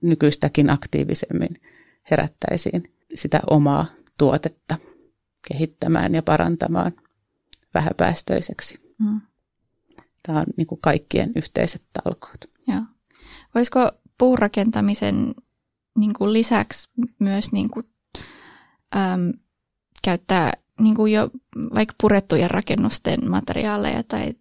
[0.00, 1.60] nykyistäkin aktiivisemmin
[2.10, 3.86] herättäisiin sitä omaa
[4.18, 4.76] tuotetta
[5.48, 6.92] kehittämään ja parantamaan
[7.74, 8.94] vähäpäästöiseksi.
[8.98, 9.20] Mm.
[10.22, 12.44] Tämä on niin kuin kaikkien yhteiset talkoot.
[12.68, 12.82] Joo.
[13.54, 15.34] Voisiko puurakentamisen
[15.98, 17.86] niin kuin lisäksi myös niin kuin,
[18.96, 19.32] äm,
[20.04, 21.30] käyttää niin kuin jo
[21.74, 24.34] vaikka purettujen rakennusten materiaaleja tai,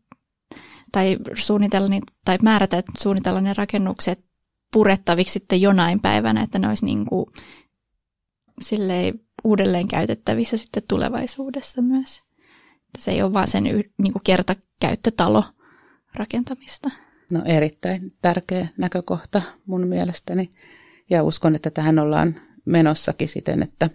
[0.92, 1.90] tai, suunnitella,
[2.26, 4.26] tai määrätä, että suunnitella ne rakennukset
[4.74, 7.26] purettaviksi sitten jonain päivänä, että ne olisi niin kuin,
[8.62, 12.24] silleen uudelleen käytettävissä sitten tulevaisuudessa myös.
[12.96, 15.44] Että se ei ole vaan sen niin kuin kertakäyttötalo
[16.16, 16.90] rakentamista.
[17.32, 20.50] No erittäin tärkeä näkökohta mun mielestäni.
[21.10, 23.90] Ja uskon, että tähän ollaan menossakin siten, että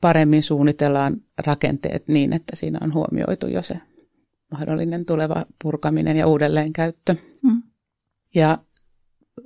[0.00, 1.16] paremmin suunnitellaan
[1.46, 3.80] rakenteet niin, että siinä on huomioitu jo se
[4.50, 7.14] mahdollinen tuleva purkaminen ja uudelleenkäyttö.
[7.42, 7.62] Mm.
[8.34, 8.58] Ja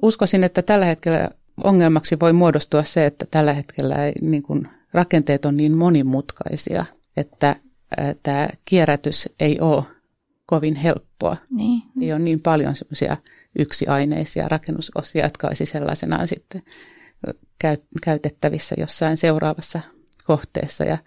[0.03, 1.29] uskoisin, että tällä hetkellä
[1.65, 6.85] ongelmaksi voi muodostua se, että tällä hetkellä ei, niin kuin, rakenteet on niin monimutkaisia,
[7.17, 7.57] että
[8.23, 9.85] tämä kierrätys ei ole
[10.47, 11.37] kovin helppoa.
[11.51, 11.83] Niin.
[12.01, 13.17] Ei ole niin paljon semmoisia
[13.59, 16.63] yksiaineisia rakennusosia, jotka olisi sellaisenaan sitten
[18.05, 19.81] käytettävissä jossain seuraavassa
[20.25, 20.85] kohteessa.
[20.85, 20.99] Ja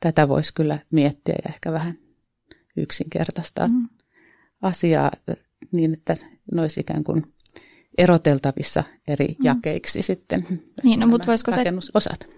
[0.00, 1.98] tätä voisi kyllä miettiä ja ehkä vähän
[2.76, 3.88] yksinkertaistaa mm.
[4.62, 5.10] asiaa
[5.72, 6.16] niin, että
[6.52, 7.34] ne olisi ikään kuin
[7.98, 9.44] eroteltavissa eri mm.
[9.44, 10.46] jakeiksi sitten.
[10.82, 11.64] Niin, no, mutta voisiko se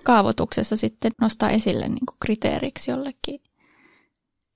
[0.02, 3.40] kaavoituksessa sitten nostaa esille niin kuin kriteeriksi jollekin?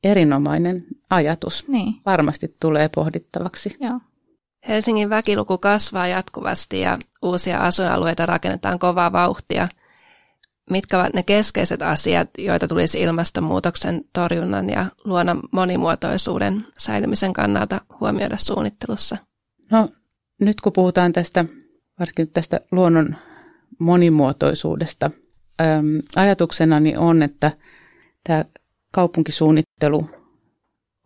[0.04, 1.68] Erinomainen ajatus.
[1.68, 1.94] Niin.
[2.06, 3.76] Varmasti tulee pohdittavaksi.
[3.80, 4.00] Joo.
[4.68, 9.68] Helsingin väkiluku kasvaa jatkuvasti ja uusia asuinalueita rakennetaan kovaa vauhtia.
[10.70, 18.36] Mitkä ovat ne keskeiset asiat, joita tulisi ilmastonmuutoksen torjunnan ja luonnon monimuotoisuuden säilymisen kannalta huomioida
[18.36, 19.16] suunnittelussa?
[19.72, 19.88] No
[20.40, 21.44] nyt kun puhutaan tästä,
[21.98, 23.16] varsinkin tästä luonnon
[23.78, 25.10] monimuotoisuudesta,
[25.60, 27.52] äm, ajatuksena niin on, että
[28.24, 28.44] tämä
[28.92, 30.10] kaupunkisuunnittelu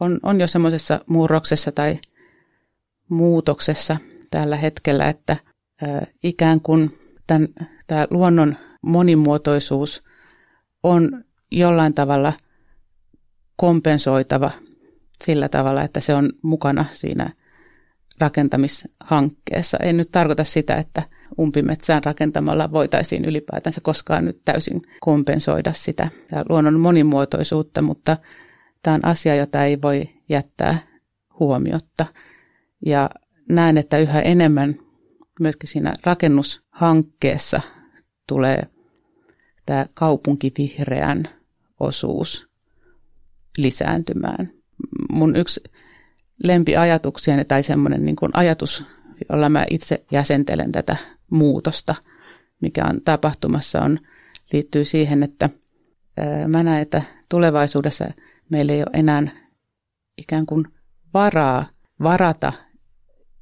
[0.00, 1.98] on, on jo semmoisessa murroksessa tai
[3.08, 3.96] muutoksessa
[4.30, 5.36] tällä hetkellä, että
[5.82, 7.48] ää, ikään kuin tämän,
[7.86, 10.02] tämä luonnon monimuotoisuus
[10.82, 12.32] on jollain tavalla
[13.56, 14.50] kompensoitava
[15.24, 17.30] sillä tavalla, että se on mukana siinä
[18.18, 19.78] rakentamishankkeessa.
[19.82, 21.02] En nyt tarkoita sitä, että
[21.38, 26.08] umpimetsään rakentamalla voitaisiin ylipäätänsä koskaan nyt täysin kompensoida sitä
[26.48, 28.16] luonnon monimuotoisuutta, mutta
[28.82, 30.78] tämä on asia, jota ei voi jättää
[31.40, 32.06] huomiotta.
[32.86, 33.10] Ja
[33.48, 34.74] näen, että yhä enemmän
[35.40, 37.60] myöskin siinä rakennushankkeessa
[38.28, 38.62] tulee
[39.66, 41.28] tämä kaupunkivihreän
[41.80, 42.48] osuus
[43.58, 44.52] lisääntymään.
[45.12, 45.60] Mun yksi
[46.42, 48.84] lempiajatuksiani tai semmoinen niin kuin ajatus,
[49.30, 50.96] jolla mä itse jäsentelen tätä
[51.30, 51.94] muutosta,
[52.60, 53.98] mikä on tapahtumassa, on,
[54.52, 55.50] liittyy siihen, että
[56.48, 58.04] mä näen, että tulevaisuudessa
[58.48, 59.22] meillä ei ole enää
[60.18, 60.64] ikään kuin
[61.14, 61.66] varaa
[62.02, 62.52] varata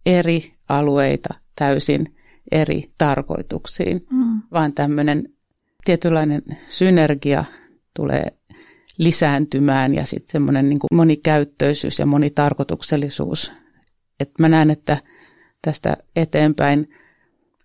[0.06, 2.16] eri alueita täysin
[2.52, 4.40] eri tarkoituksiin, mm.
[4.52, 5.28] vaan tämmöinen
[5.84, 7.44] tietynlainen synergia
[7.96, 8.32] tulee
[8.98, 13.52] lisääntymään ja sitten semmoinen niin monikäyttöisyys ja monitarkoituksellisuus.
[14.20, 14.96] Et mä näen, että
[15.62, 16.90] tästä eteenpäin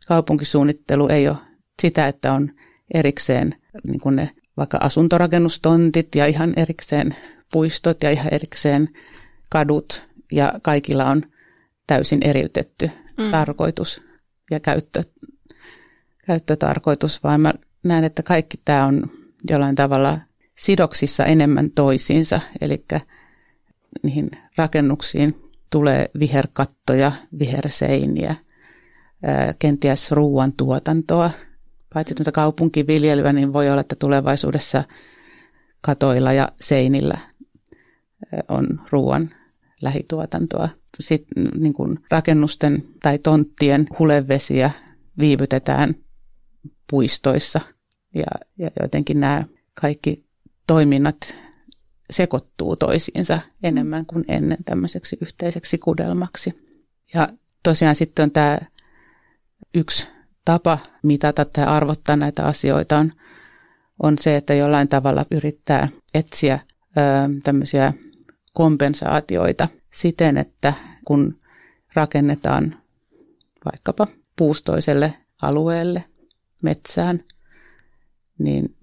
[0.07, 1.37] kaupunkisuunnittelu ei ole
[1.81, 2.51] sitä, että on
[2.93, 7.15] erikseen niin kuin ne vaikka asuntorakennustontit ja ihan erikseen
[7.51, 8.89] puistot ja ihan erikseen
[9.49, 11.23] kadut ja kaikilla on
[11.87, 13.31] täysin eriytetty mm.
[13.31, 14.03] tarkoitus
[14.51, 15.03] ja käyttö,
[16.25, 19.11] käyttötarkoitus, vaan mä näen, että kaikki tämä on
[19.49, 20.19] jollain tavalla
[20.57, 22.85] sidoksissa enemmän toisiinsa, eli
[24.03, 28.35] niihin rakennuksiin tulee viherkattoja, viherseiniä,
[29.59, 31.31] kenties ruoantuotantoa.
[31.93, 34.83] Paitsi tuota kaupunkiviljelyä, niin voi olla, että tulevaisuudessa
[35.81, 37.17] katoilla ja seinillä
[38.47, 39.29] on ruoan
[39.81, 40.69] lähituotantoa.
[40.99, 44.71] Sitten niin kuin rakennusten tai tonttien hulevesiä
[45.19, 45.95] viivytetään
[46.89, 47.59] puistoissa
[48.15, 48.25] ja,
[48.57, 49.43] ja jotenkin nämä
[49.73, 50.26] kaikki
[50.67, 51.35] toiminnat
[52.09, 56.67] sekoittuu toisiinsa enemmän kuin ennen tämmöiseksi yhteiseksi kudelmaksi.
[57.13, 57.29] Ja
[57.63, 58.59] tosiaan sitten on tämä
[59.75, 60.07] yksi
[60.45, 63.13] tapa mitata tai arvottaa näitä asioita on,
[64.03, 66.59] on se, että jollain tavalla yrittää etsiä
[67.43, 67.93] tämmöisiä
[68.53, 70.73] kompensaatioita siten, että
[71.05, 71.39] kun
[71.93, 72.77] rakennetaan
[73.65, 76.03] vaikkapa puustoiselle alueelle,
[76.61, 77.23] metsään,
[78.39, 78.76] niin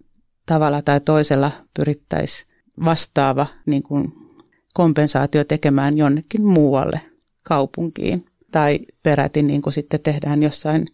[0.47, 2.51] tavalla tai toisella pyrittäisiin
[2.85, 4.13] vastaava niin kuin
[4.75, 7.01] kompensaatio tekemään jonnekin muualle
[7.43, 8.27] kaupunkiin.
[8.53, 10.87] Tai peräti niin kuin sitten tehdään jossain,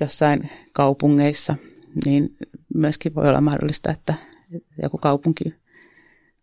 [0.00, 1.54] jossain kaupungeissa,
[2.04, 2.36] niin
[2.74, 4.14] myöskin voi olla mahdollista, että
[4.82, 5.54] joku kaupunki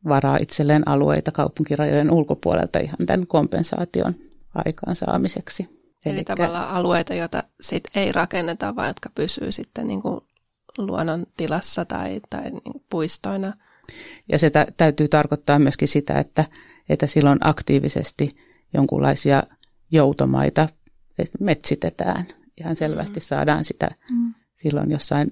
[0.07, 4.15] varaa itselleen alueita kaupunkirajojen ulkopuolelta ihan tämän kompensaation
[4.65, 5.77] aikaansaamiseksi.
[6.05, 10.21] Eli Elikkä, tavallaan alueita, joita sit ei rakenneta, vaan jotka pysyy sitten niin kuin
[10.77, 13.53] luonnon tilassa tai, tai niin puistoina.
[14.31, 16.45] Ja se tä- täytyy tarkoittaa myöskin sitä, että,
[16.89, 18.29] että silloin aktiivisesti
[18.73, 19.43] jonkunlaisia
[19.91, 20.69] joutomaita
[21.39, 22.27] metsitetään.
[22.59, 23.23] Ihan selvästi mm.
[23.23, 24.33] saadaan sitä mm.
[24.55, 25.31] silloin jossain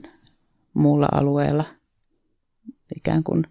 [0.73, 1.65] muulla alueella
[2.95, 3.43] ikään kuin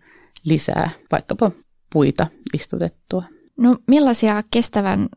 [0.44, 1.50] lisää vaikkapa
[1.92, 3.22] puita istutettua.
[3.56, 5.08] No millaisia kestävän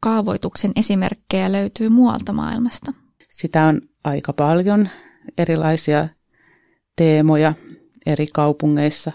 [0.00, 2.92] kaavoituksen esimerkkejä löytyy muualta maailmasta?
[3.28, 4.88] Sitä on aika paljon
[5.38, 6.08] erilaisia
[6.96, 7.54] teemoja
[8.06, 9.12] eri kaupungeissa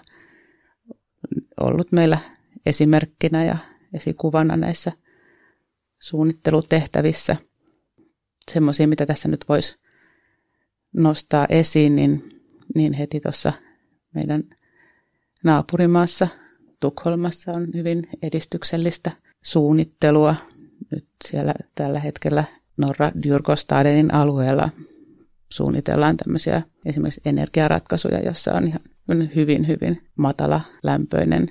[1.59, 2.17] ollut meillä
[2.65, 3.57] esimerkkinä ja
[3.93, 4.91] esikuvana näissä
[5.99, 7.36] suunnittelutehtävissä.
[8.51, 9.78] Semmoisia, mitä tässä nyt voisi
[10.93, 12.30] nostaa esiin, niin,
[12.75, 13.53] niin heti tuossa
[14.15, 14.43] meidän
[15.43, 16.28] naapurimaassa
[16.80, 19.11] Tukholmassa on hyvin edistyksellistä
[19.43, 20.36] suunnittelua.
[20.91, 22.43] Nyt siellä tällä hetkellä
[22.78, 24.69] Norra Djurgårdsstadenin alueella
[25.50, 28.82] suunnitellaan tämmöisiä esimerkiksi energiaratkaisuja, jossa on ihan
[29.36, 31.48] hyvin, hyvin matala lämpöinen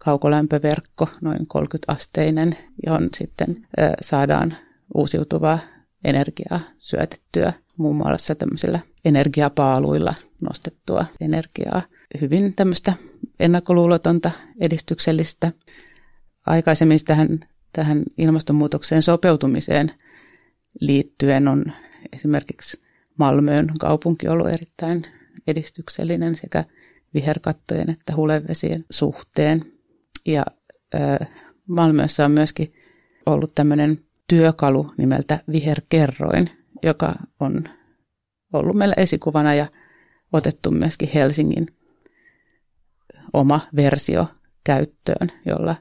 [0.00, 2.56] kaukolämpöverkko, noin 30 asteinen,
[2.86, 3.66] johon sitten
[4.00, 4.56] saadaan
[4.94, 5.58] uusiutuvaa
[6.04, 11.82] energiaa syötettyä muun muassa tämmöisillä energiapaaluilla nostettua energiaa.
[12.20, 12.92] Hyvin tämmöistä
[13.40, 15.52] ennakkoluulotonta, edistyksellistä.
[16.46, 17.40] Aikaisemmin tähän,
[17.72, 19.92] tähän ilmastonmuutokseen sopeutumiseen
[20.80, 21.64] liittyen on
[22.12, 22.81] esimerkiksi
[23.18, 25.04] Malmöön kaupunki ollut erittäin
[25.46, 26.64] edistyksellinen sekä
[27.14, 29.72] viherkattojen että hulevesien suhteen.
[30.26, 30.44] Ja
[31.66, 32.72] Malmössä on myöskin
[33.26, 36.50] ollut tämmöinen työkalu nimeltä Viherkerroin,
[36.82, 37.68] joka on
[38.52, 39.66] ollut meillä esikuvana ja
[40.32, 41.66] otettu myöskin Helsingin
[43.32, 44.26] oma versio
[44.64, 45.76] käyttöön, jolla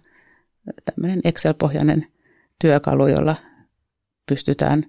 [0.86, 2.08] tämmöinen Excel-pohjainen
[2.62, 3.36] työkalu, jolla
[4.30, 4.86] pystytään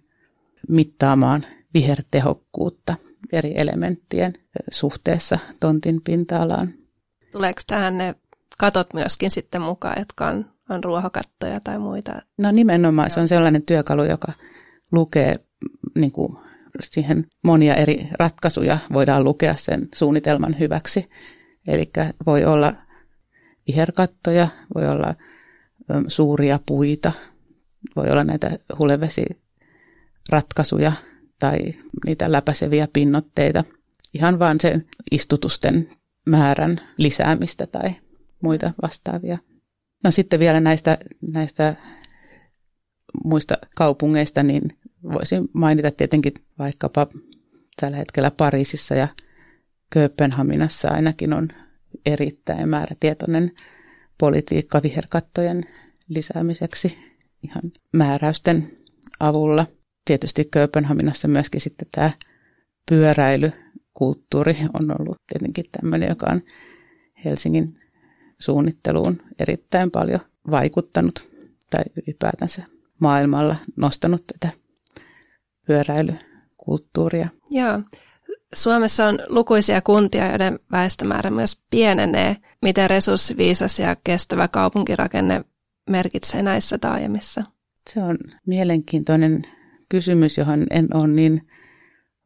[0.69, 2.95] mittaamaan vihertehokkuutta
[3.33, 4.33] eri elementtien
[4.71, 6.75] suhteessa tontin pinta-alaan.
[7.33, 8.15] Tuleeko tähän ne
[8.59, 12.23] katot myöskin sitten mukaan, jotka on, on ruohokattoja tai muita?
[12.39, 14.33] No nimenomaan se on sellainen työkalu, joka
[14.93, 15.41] lukee
[15.95, 16.37] niin kuin
[16.81, 21.11] siihen monia eri ratkaisuja voidaan lukea sen suunnitelman hyväksi.
[21.67, 21.91] Eli
[22.27, 22.75] voi olla
[23.69, 25.15] viherkattoja, voi olla
[26.09, 27.13] suuria puita,
[27.97, 30.93] voi olla näitä hulevesiratkaisuja
[31.43, 31.59] tai
[32.07, 33.65] niitä läpäiseviä pinnotteita.
[34.15, 35.89] Ihan vaan sen istutusten
[36.27, 37.95] määrän lisäämistä tai
[38.43, 39.39] muita vastaavia.
[40.05, 41.77] No sitten vielä näistä, näistä
[43.25, 47.07] muista kaupungeista, niin voisin mainita tietenkin vaikkapa
[47.81, 49.09] tällä hetkellä Pariisissa ja
[49.91, 51.49] Kööpenhaminassa ainakin on
[52.07, 53.53] erittäin määrätietoinen
[54.19, 55.65] politiikka viherkattojen
[56.09, 56.99] lisäämiseksi
[57.43, 57.63] ihan
[57.93, 58.69] määräysten
[59.21, 59.67] avulla.
[60.05, 62.11] Tietysti Kööpenhaminassa myöskin sitten tämä
[62.91, 66.43] pyöräilykulttuuri on ollut tietenkin tämmöinen, joka on
[67.25, 67.75] Helsingin
[68.39, 71.33] suunnitteluun erittäin paljon vaikuttanut
[71.71, 72.63] tai ylipäätänsä
[72.99, 74.57] maailmalla nostanut tätä
[75.67, 77.29] pyöräilykulttuuria.
[77.51, 77.79] Joo.
[78.55, 82.37] Suomessa on lukuisia kuntia, joiden väestömäärä myös pienenee.
[82.63, 85.45] Miten resurssiviisas ja kestävä kaupunkirakenne
[85.91, 87.43] merkitsee näissä taajamissa?
[87.91, 89.47] Se on mielenkiintoinen
[89.93, 91.49] kysymys, johon en ole niin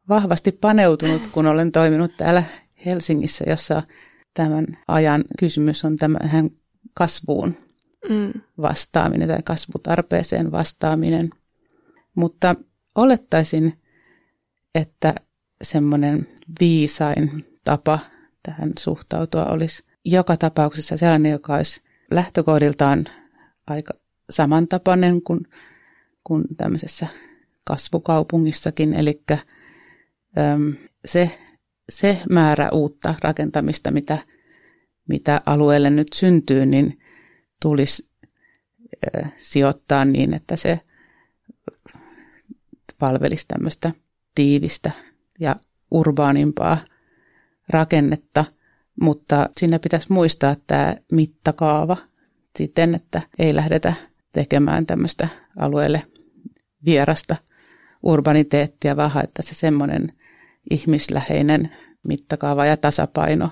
[0.09, 2.43] vahvasti paneutunut, kun olen toiminut täällä
[2.85, 3.83] Helsingissä, jossa
[4.33, 6.49] tämän ajan kysymys on tähän
[6.93, 7.53] kasvuun
[8.09, 8.41] mm.
[8.61, 11.29] vastaaminen tai kasvutarpeeseen vastaaminen.
[12.15, 12.55] Mutta
[12.95, 13.73] olettaisin,
[14.75, 15.15] että
[15.61, 16.27] semmoinen
[16.59, 17.99] viisain tapa
[18.43, 23.05] tähän suhtautua olisi joka tapauksessa sellainen, joka olisi lähtökohdiltaan
[23.67, 23.93] aika
[24.29, 25.39] samantapainen kuin,
[26.23, 27.07] kuin tämmöisessä
[27.67, 29.23] kasvukaupungissakin, eli
[31.05, 31.39] se,
[31.89, 34.17] se määrä uutta rakentamista, mitä,
[35.09, 36.99] mitä alueelle nyt syntyy, niin
[37.61, 38.09] tulisi
[39.37, 40.79] sijoittaa niin, että se
[42.99, 43.91] palvelisi tämmöistä
[44.35, 44.91] tiivistä
[45.39, 45.55] ja
[45.91, 46.77] urbaanimpaa
[47.69, 48.45] rakennetta,
[49.01, 51.97] mutta sinne pitäisi muistaa tämä mittakaava
[52.55, 53.93] siten, että ei lähdetä
[54.31, 56.03] tekemään tämmöistä alueelle
[56.85, 57.35] vierasta
[58.07, 60.13] urbaniteettia, vaan että se semmoinen
[60.69, 61.71] ihmisläheinen
[62.03, 63.49] mittakaava ja tasapaino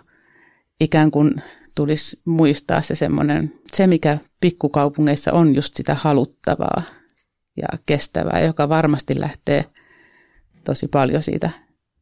[0.80, 1.41] ikään kuin
[1.76, 6.84] tulisi muistaa se semmoinen, se mikä pikkukaupungeissa on just sitä haluttavaa
[7.58, 9.66] ja kestävää, joka varmasti lähtee
[10.64, 11.49] tosi paljon siitä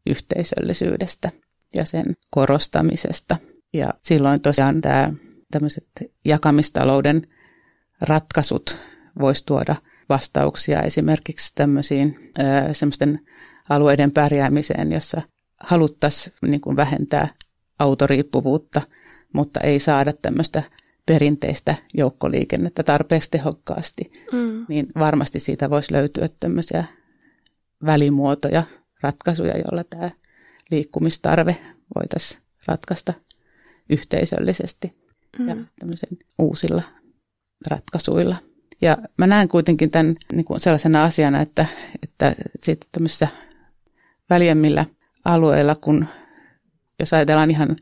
[0.08, 1.32] yhteisöllisyydestä
[1.76, 3.38] ja sen korostamisesta.
[3.74, 5.14] Ja silloin tosiaan tämä
[5.52, 5.88] tämmöiset
[6.26, 7.28] jakamistalouden
[8.02, 8.78] ratkaisut
[9.20, 9.76] voisi tuoda
[10.10, 12.32] vastauksia esimerkiksi tämmöisiin
[12.72, 13.20] semmoisten
[13.70, 15.22] alueiden pärjäämiseen, jossa
[15.60, 17.28] haluttaisiin niin kuin vähentää
[17.80, 18.82] autoriippuvuutta,
[19.34, 20.64] mutta ei saada tämmöistä
[21.06, 24.66] perinteistä joukkoliikennettä tarpeeksi tehokkaasti, mm.
[24.70, 26.86] niin varmasti siitä voisi löytyä tämmöisiä
[27.86, 28.64] välimuotoja,
[29.02, 30.10] ratkaisuja, joilla tämä
[30.72, 31.58] liikkumistarve
[31.96, 33.14] voitaisiin ratkaista
[33.90, 34.94] yhteisöllisesti
[35.40, 35.48] mm.
[35.48, 36.84] ja tämmöisen uusilla
[37.70, 38.36] ratkaisuilla.
[38.84, 41.66] Ja mä näen kuitenkin tämän niin kuin sellaisena asiana, että,
[42.04, 43.28] että sitten tämmöisissä
[44.30, 44.86] väljemmillä
[45.26, 46.06] alueilla, kun
[47.00, 47.76] jos ajatellaan ihan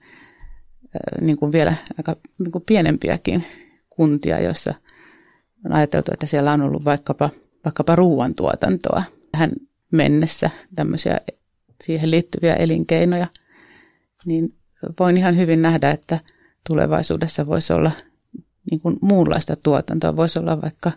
[1.21, 3.43] niin kuin vielä aika niin kuin pienempiäkin
[3.89, 4.73] kuntia, joissa
[5.65, 7.29] on ajateltu, että siellä on ollut vaikkapa,
[7.65, 9.51] vaikkapa ruoantuotantoa tähän
[9.91, 11.17] mennessä tämmöisiä
[11.83, 13.27] siihen liittyviä elinkeinoja,
[14.25, 14.55] niin
[14.99, 16.19] voin ihan hyvin nähdä, että
[16.67, 17.91] tulevaisuudessa voisi olla
[18.71, 20.91] niin kuin muunlaista tuotantoa, voisi olla vaikka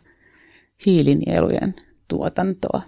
[0.87, 1.75] hiilinielujen
[2.09, 2.83] tuotantoa,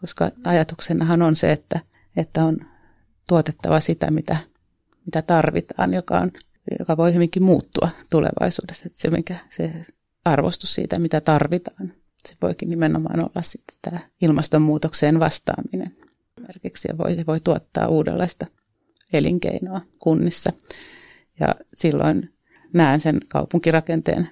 [0.00, 1.80] koska ajatuksenahan on se, että,
[2.16, 2.56] että on
[3.28, 4.36] tuotettava sitä, mitä
[5.06, 6.32] mitä tarvitaan, joka, on,
[6.78, 8.86] joka voi hyvinkin muuttua tulevaisuudessa.
[8.86, 9.72] Että se, mikä, se
[10.24, 11.92] arvostus siitä, mitä tarvitaan,
[12.28, 15.96] se voikin nimenomaan olla sitten tämä ilmastonmuutokseen vastaaminen.
[16.50, 18.46] Esimerkiksi voi, voi tuottaa uudenlaista
[19.12, 20.52] elinkeinoa kunnissa.
[21.40, 22.33] Ja silloin
[22.74, 24.28] näen sen kaupunkirakenteen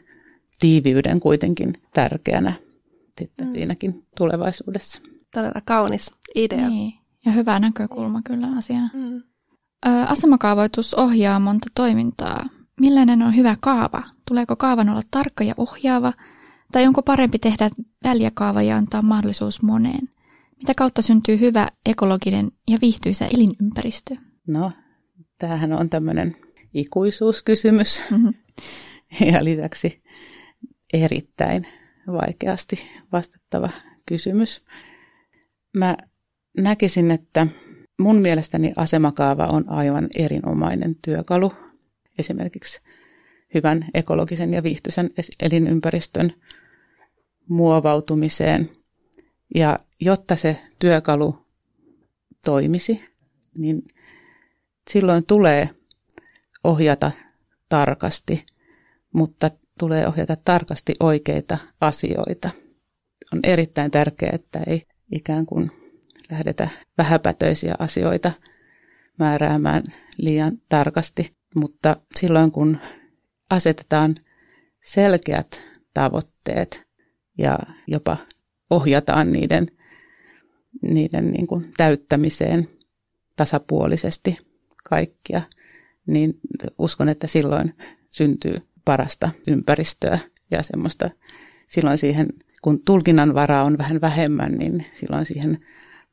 [0.61, 2.53] tiiviyden kuitenkin tärkeänä
[3.18, 3.53] sitten mm.
[3.53, 5.03] siinäkin tulevaisuudessa.
[5.34, 6.68] Todella kaunis idea.
[6.68, 6.93] Niin.
[7.26, 8.90] Ja hyvä näkökulma kyllä asiaan.
[8.95, 9.22] Mm.
[10.07, 12.49] asemakaavoitus ohjaa monta toimintaa.
[12.80, 14.03] Millainen on hyvä kaava?
[14.28, 16.12] Tuleeko kaavan olla tarkka ja ohjaava?
[16.72, 17.70] Tai onko parempi tehdä
[18.05, 20.09] väljäkaava ja antaa mahdollisuus moneen?
[20.59, 24.16] Mitä kautta syntyy hyvä ekologinen ja viihtyisä elinympäristö?
[24.47, 24.72] No,
[25.38, 26.36] tämähän on tämmöinen
[26.74, 28.34] ikuisuuskysymys mm-hmm.
[29.32, 30.02] ja lisäksi
[30.92, 31.66] erittäin
[32.06, 33.70] vaikeasti vastattava
[34.06, 34.64] kysymys.
[35.76, 35.96] Mä
[36.58, 37.46] näkisin, että
[37.98, 41.52] mun mielestäni asemakaava on aivan erinomainen työkalu
[42.18, 42.80] esimerkiksi
[43.54, 45.10] hyvän ekologisen ja viihtyisen
[45.40, 46.32] elinympäristön
[47.48, 48.70] muovautumiseen.
[49.54, 51.38] Ja jotta se työkalu
[52.44, 53.04] toimisi,
[53.54, 53.82] niin
[54.90, 55.70] silloin tulee
[56.64, 57.12] ohjata
[57.68, 58.46] tarkasti,
[59.12, 62.50] mutta tulee ohjata tarkasti oikeita asioita.
[63.32, 65.70] On erittäin tärkeää, että ei ikään kuin
[66.30, 68.32] lähdetä vähäpätöisiä asioita
[69.18, 69.82] määräämään
[70.16, 72.78] liian tarkasti, mutta silloin kun
[73.50, 74.14] asetetaan
[74.84, 76.86] selkeät tavoitteet
[77.38, 78.16] ja jopa
[78.70, 79.70] ohjataan niiden,
[80.82, 82.68] niiden niin kuin täyttämiseen
[83.36, 84.38] tasapuolisesti
[84.84, 85.42] kaikkia,
[86.07, 86.40] niin
[86.78, 87.74] uskon, että silloin
[88.11, 90.18] syntyy parasta ympäristöä
[90.50, 91.11] ja semmoista
[91.66, 92.28] silloin siihen,
[92.62, 95.59] kun tulkinnan varaa on vähän vähemmän, niin silloin siihen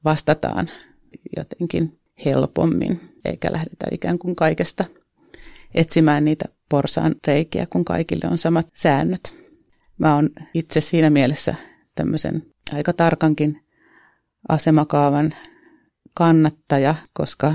[0.05, 0.69] vastataan
[1.37, 4.85] jotenkin helpommin, eikä lähdetä ikään kuin kaikesta
[5.73, 9.35] etsimään niitä porsaan reikiä, kun kaikille on samat säännöt.
[9.97, 11.55] Mä oon itse siinä mielessä
[11.95, 13.61] tämmöisen aika tarkankin
[14.49, 15.33] asemakaavan
[16.13, 17.53] kannattaja, koska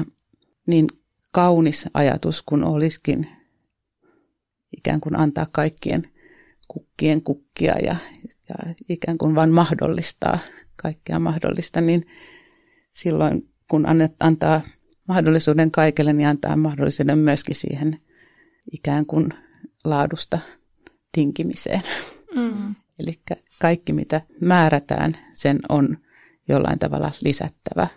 [0.67, 0.89] niin
[1.35, 3.29] kaunis ajatus kun olisikin
[4.77, 6.09] ikään kuin antaa kaikkien
[6.69, 7.97] kukkien kukkia ja,
[8.49, 10.39] ja ikään kuin vain mahdollistaa
[10.77, 12.07] kaikkea mahdollista, niin
[12.93, 13.87] silloin kun
[14.21, 14.61] antaa
[15.09, 18.01] mahdollisuuden kaikille, niin antaa mahdollisuuden myöskin siihen
[18.73, 19.29] ikään kuin
[19.85, 20.39] laadusta
[21.13, 21.83] tinkimiseen.
[22.37, 22.75] Mm.
[22.99, 23.21] Eli
[23.61, 25.99] kaikki, mitä määrätään, sen on
[26.49, 27.89] jollain tavalla lisättävä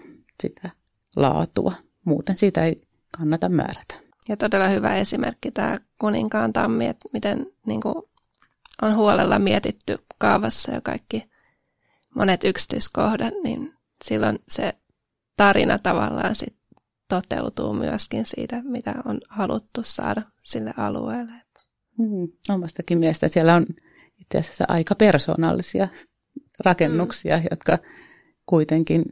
[0.44, 0.70] sitä
[1.16, 1.74] laatua.
[2.06, 2.76] Muuten siitä ei
[3.20, 3.96] kannata määrätä.
[4.30, 7.96] Ja todella hyvä esimerkki tämä kuninkaan tammi, että miten niin kuin,
[8.82, 11.30] on huolella mietitty kaavassa ja kaikki
[12.16, 14.74] monet yksityiskohdat, niin silloin se
[15.38, 16.56] tarina tavallaan sit
[17.08, 21.42] toteutuu myöskin siitä, mitä on haluttu saada sille alueelle.
[21.98, 23.66] Mm, omastakin mielestä siellä on
[24.22, 25.88] itse asiassa aika persoonallisia
[26.66, 27.44] rakennuksia, mm.
[27.52, 27.78] jotka
[28.46, 29.06] kuitenkin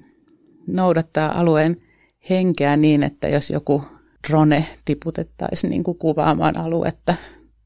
[0.68, 1.82] noudattaa alueen
[2.30, 3.84] henkeä niin, että jos joku
[4.30, 7.16] drone tiputettaisiin niin kuin kuvaamaan aluetta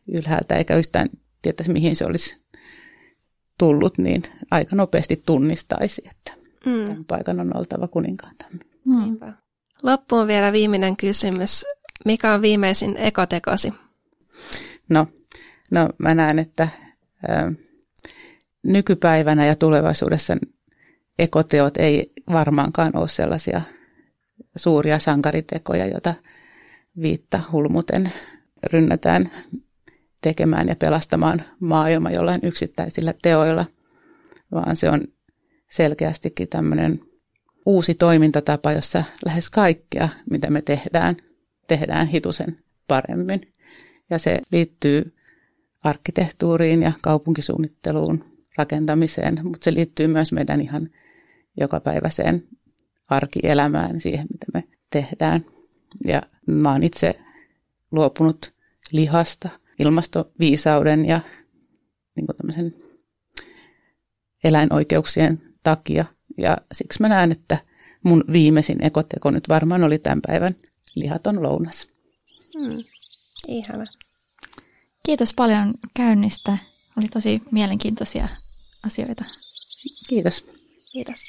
[0.07, 1.09] ylhäältä eikä yhtään
[1.41, 2.41] tietäisi mihin se olisi
[3.57, 6.33] tullut, niin aika nopeasti tunnistaisi, että
[6.65, 6.85] mm.
[6.85, 8.35] tämän paikan on oltava kuninkaan
[8.85, 9.33] Mm.
[9.83, 11.65] Loppuun vielä viimeinen kysymys.
[12.05, 13.73] Mikä on viimeisin ekotekosi?
[14.89, 15.07] No,
[15.71, 16.63] no mä näen, että
[17.29, 17.51] ä,
[18.63, 20.37] nykypäivänä ja tulevaisuudessa
[21.19, 23.61] ekoteot ei varmaankaan ole sellaisia
[24.55, 26.13] suuria sankaritekoja, joita
[27.01, 28.11] viitta hulmuten
[28.73, 29.31] rynnätään
[30.21, 33.65] tekemään ja pelastamaan maailma jollain yksittäisillä teoilla,
[34.51, 35.07] vaan se on
[35.69, 37.01] selkeästikin tämmöinen
[37.65, 41.17] uusi toimintatapa, jossa lähes kaikkea, mitä me tehdään,
[41.67, 43.41] tehdään hitusen paremmin.
[44.09, 45.15] Ja se liittyy
[45.83, 48.23] arkkitehtuuriin ja kaupunkisuunnitteluun,
[48.57, 50.89] rakentamiseen, mutta se liittyy myös meidän ihan
[51.57, 52.43] jokapäiväiseen
[53.07, 55.45] arkielämään, siihen mitä me tehdään.
[56.05, 56.21] Ja
[56.51, 57.19] mä oon itse
[57.91, 58.53] luopunut
[58.91, 61.19] lihasta ilmastoviisauden ja
[62.15, 62.75] niin tämmöisen
[64.43, 66.05] eläinoikeuksien takia.
[66.37, 67.57] Ja siksi mä näen, että
[68.03, 70.55] mun viimeisin ekoteko nyt varmaan oli tämän päivän
[70.95, 71.87] lihaton lounas.
[72.59, 72.83] Hmm.
[73.47, 73.85] Ihana.
[75.05, 76.57] Kiitos paljon käynnistä.
[76.97, 78.27] Oli tosi mielenkiintoisia
[78.85, 79.25] asioita.
[80.09, 80.45] Kiitos.
[80.91, 81.19] Kiitos.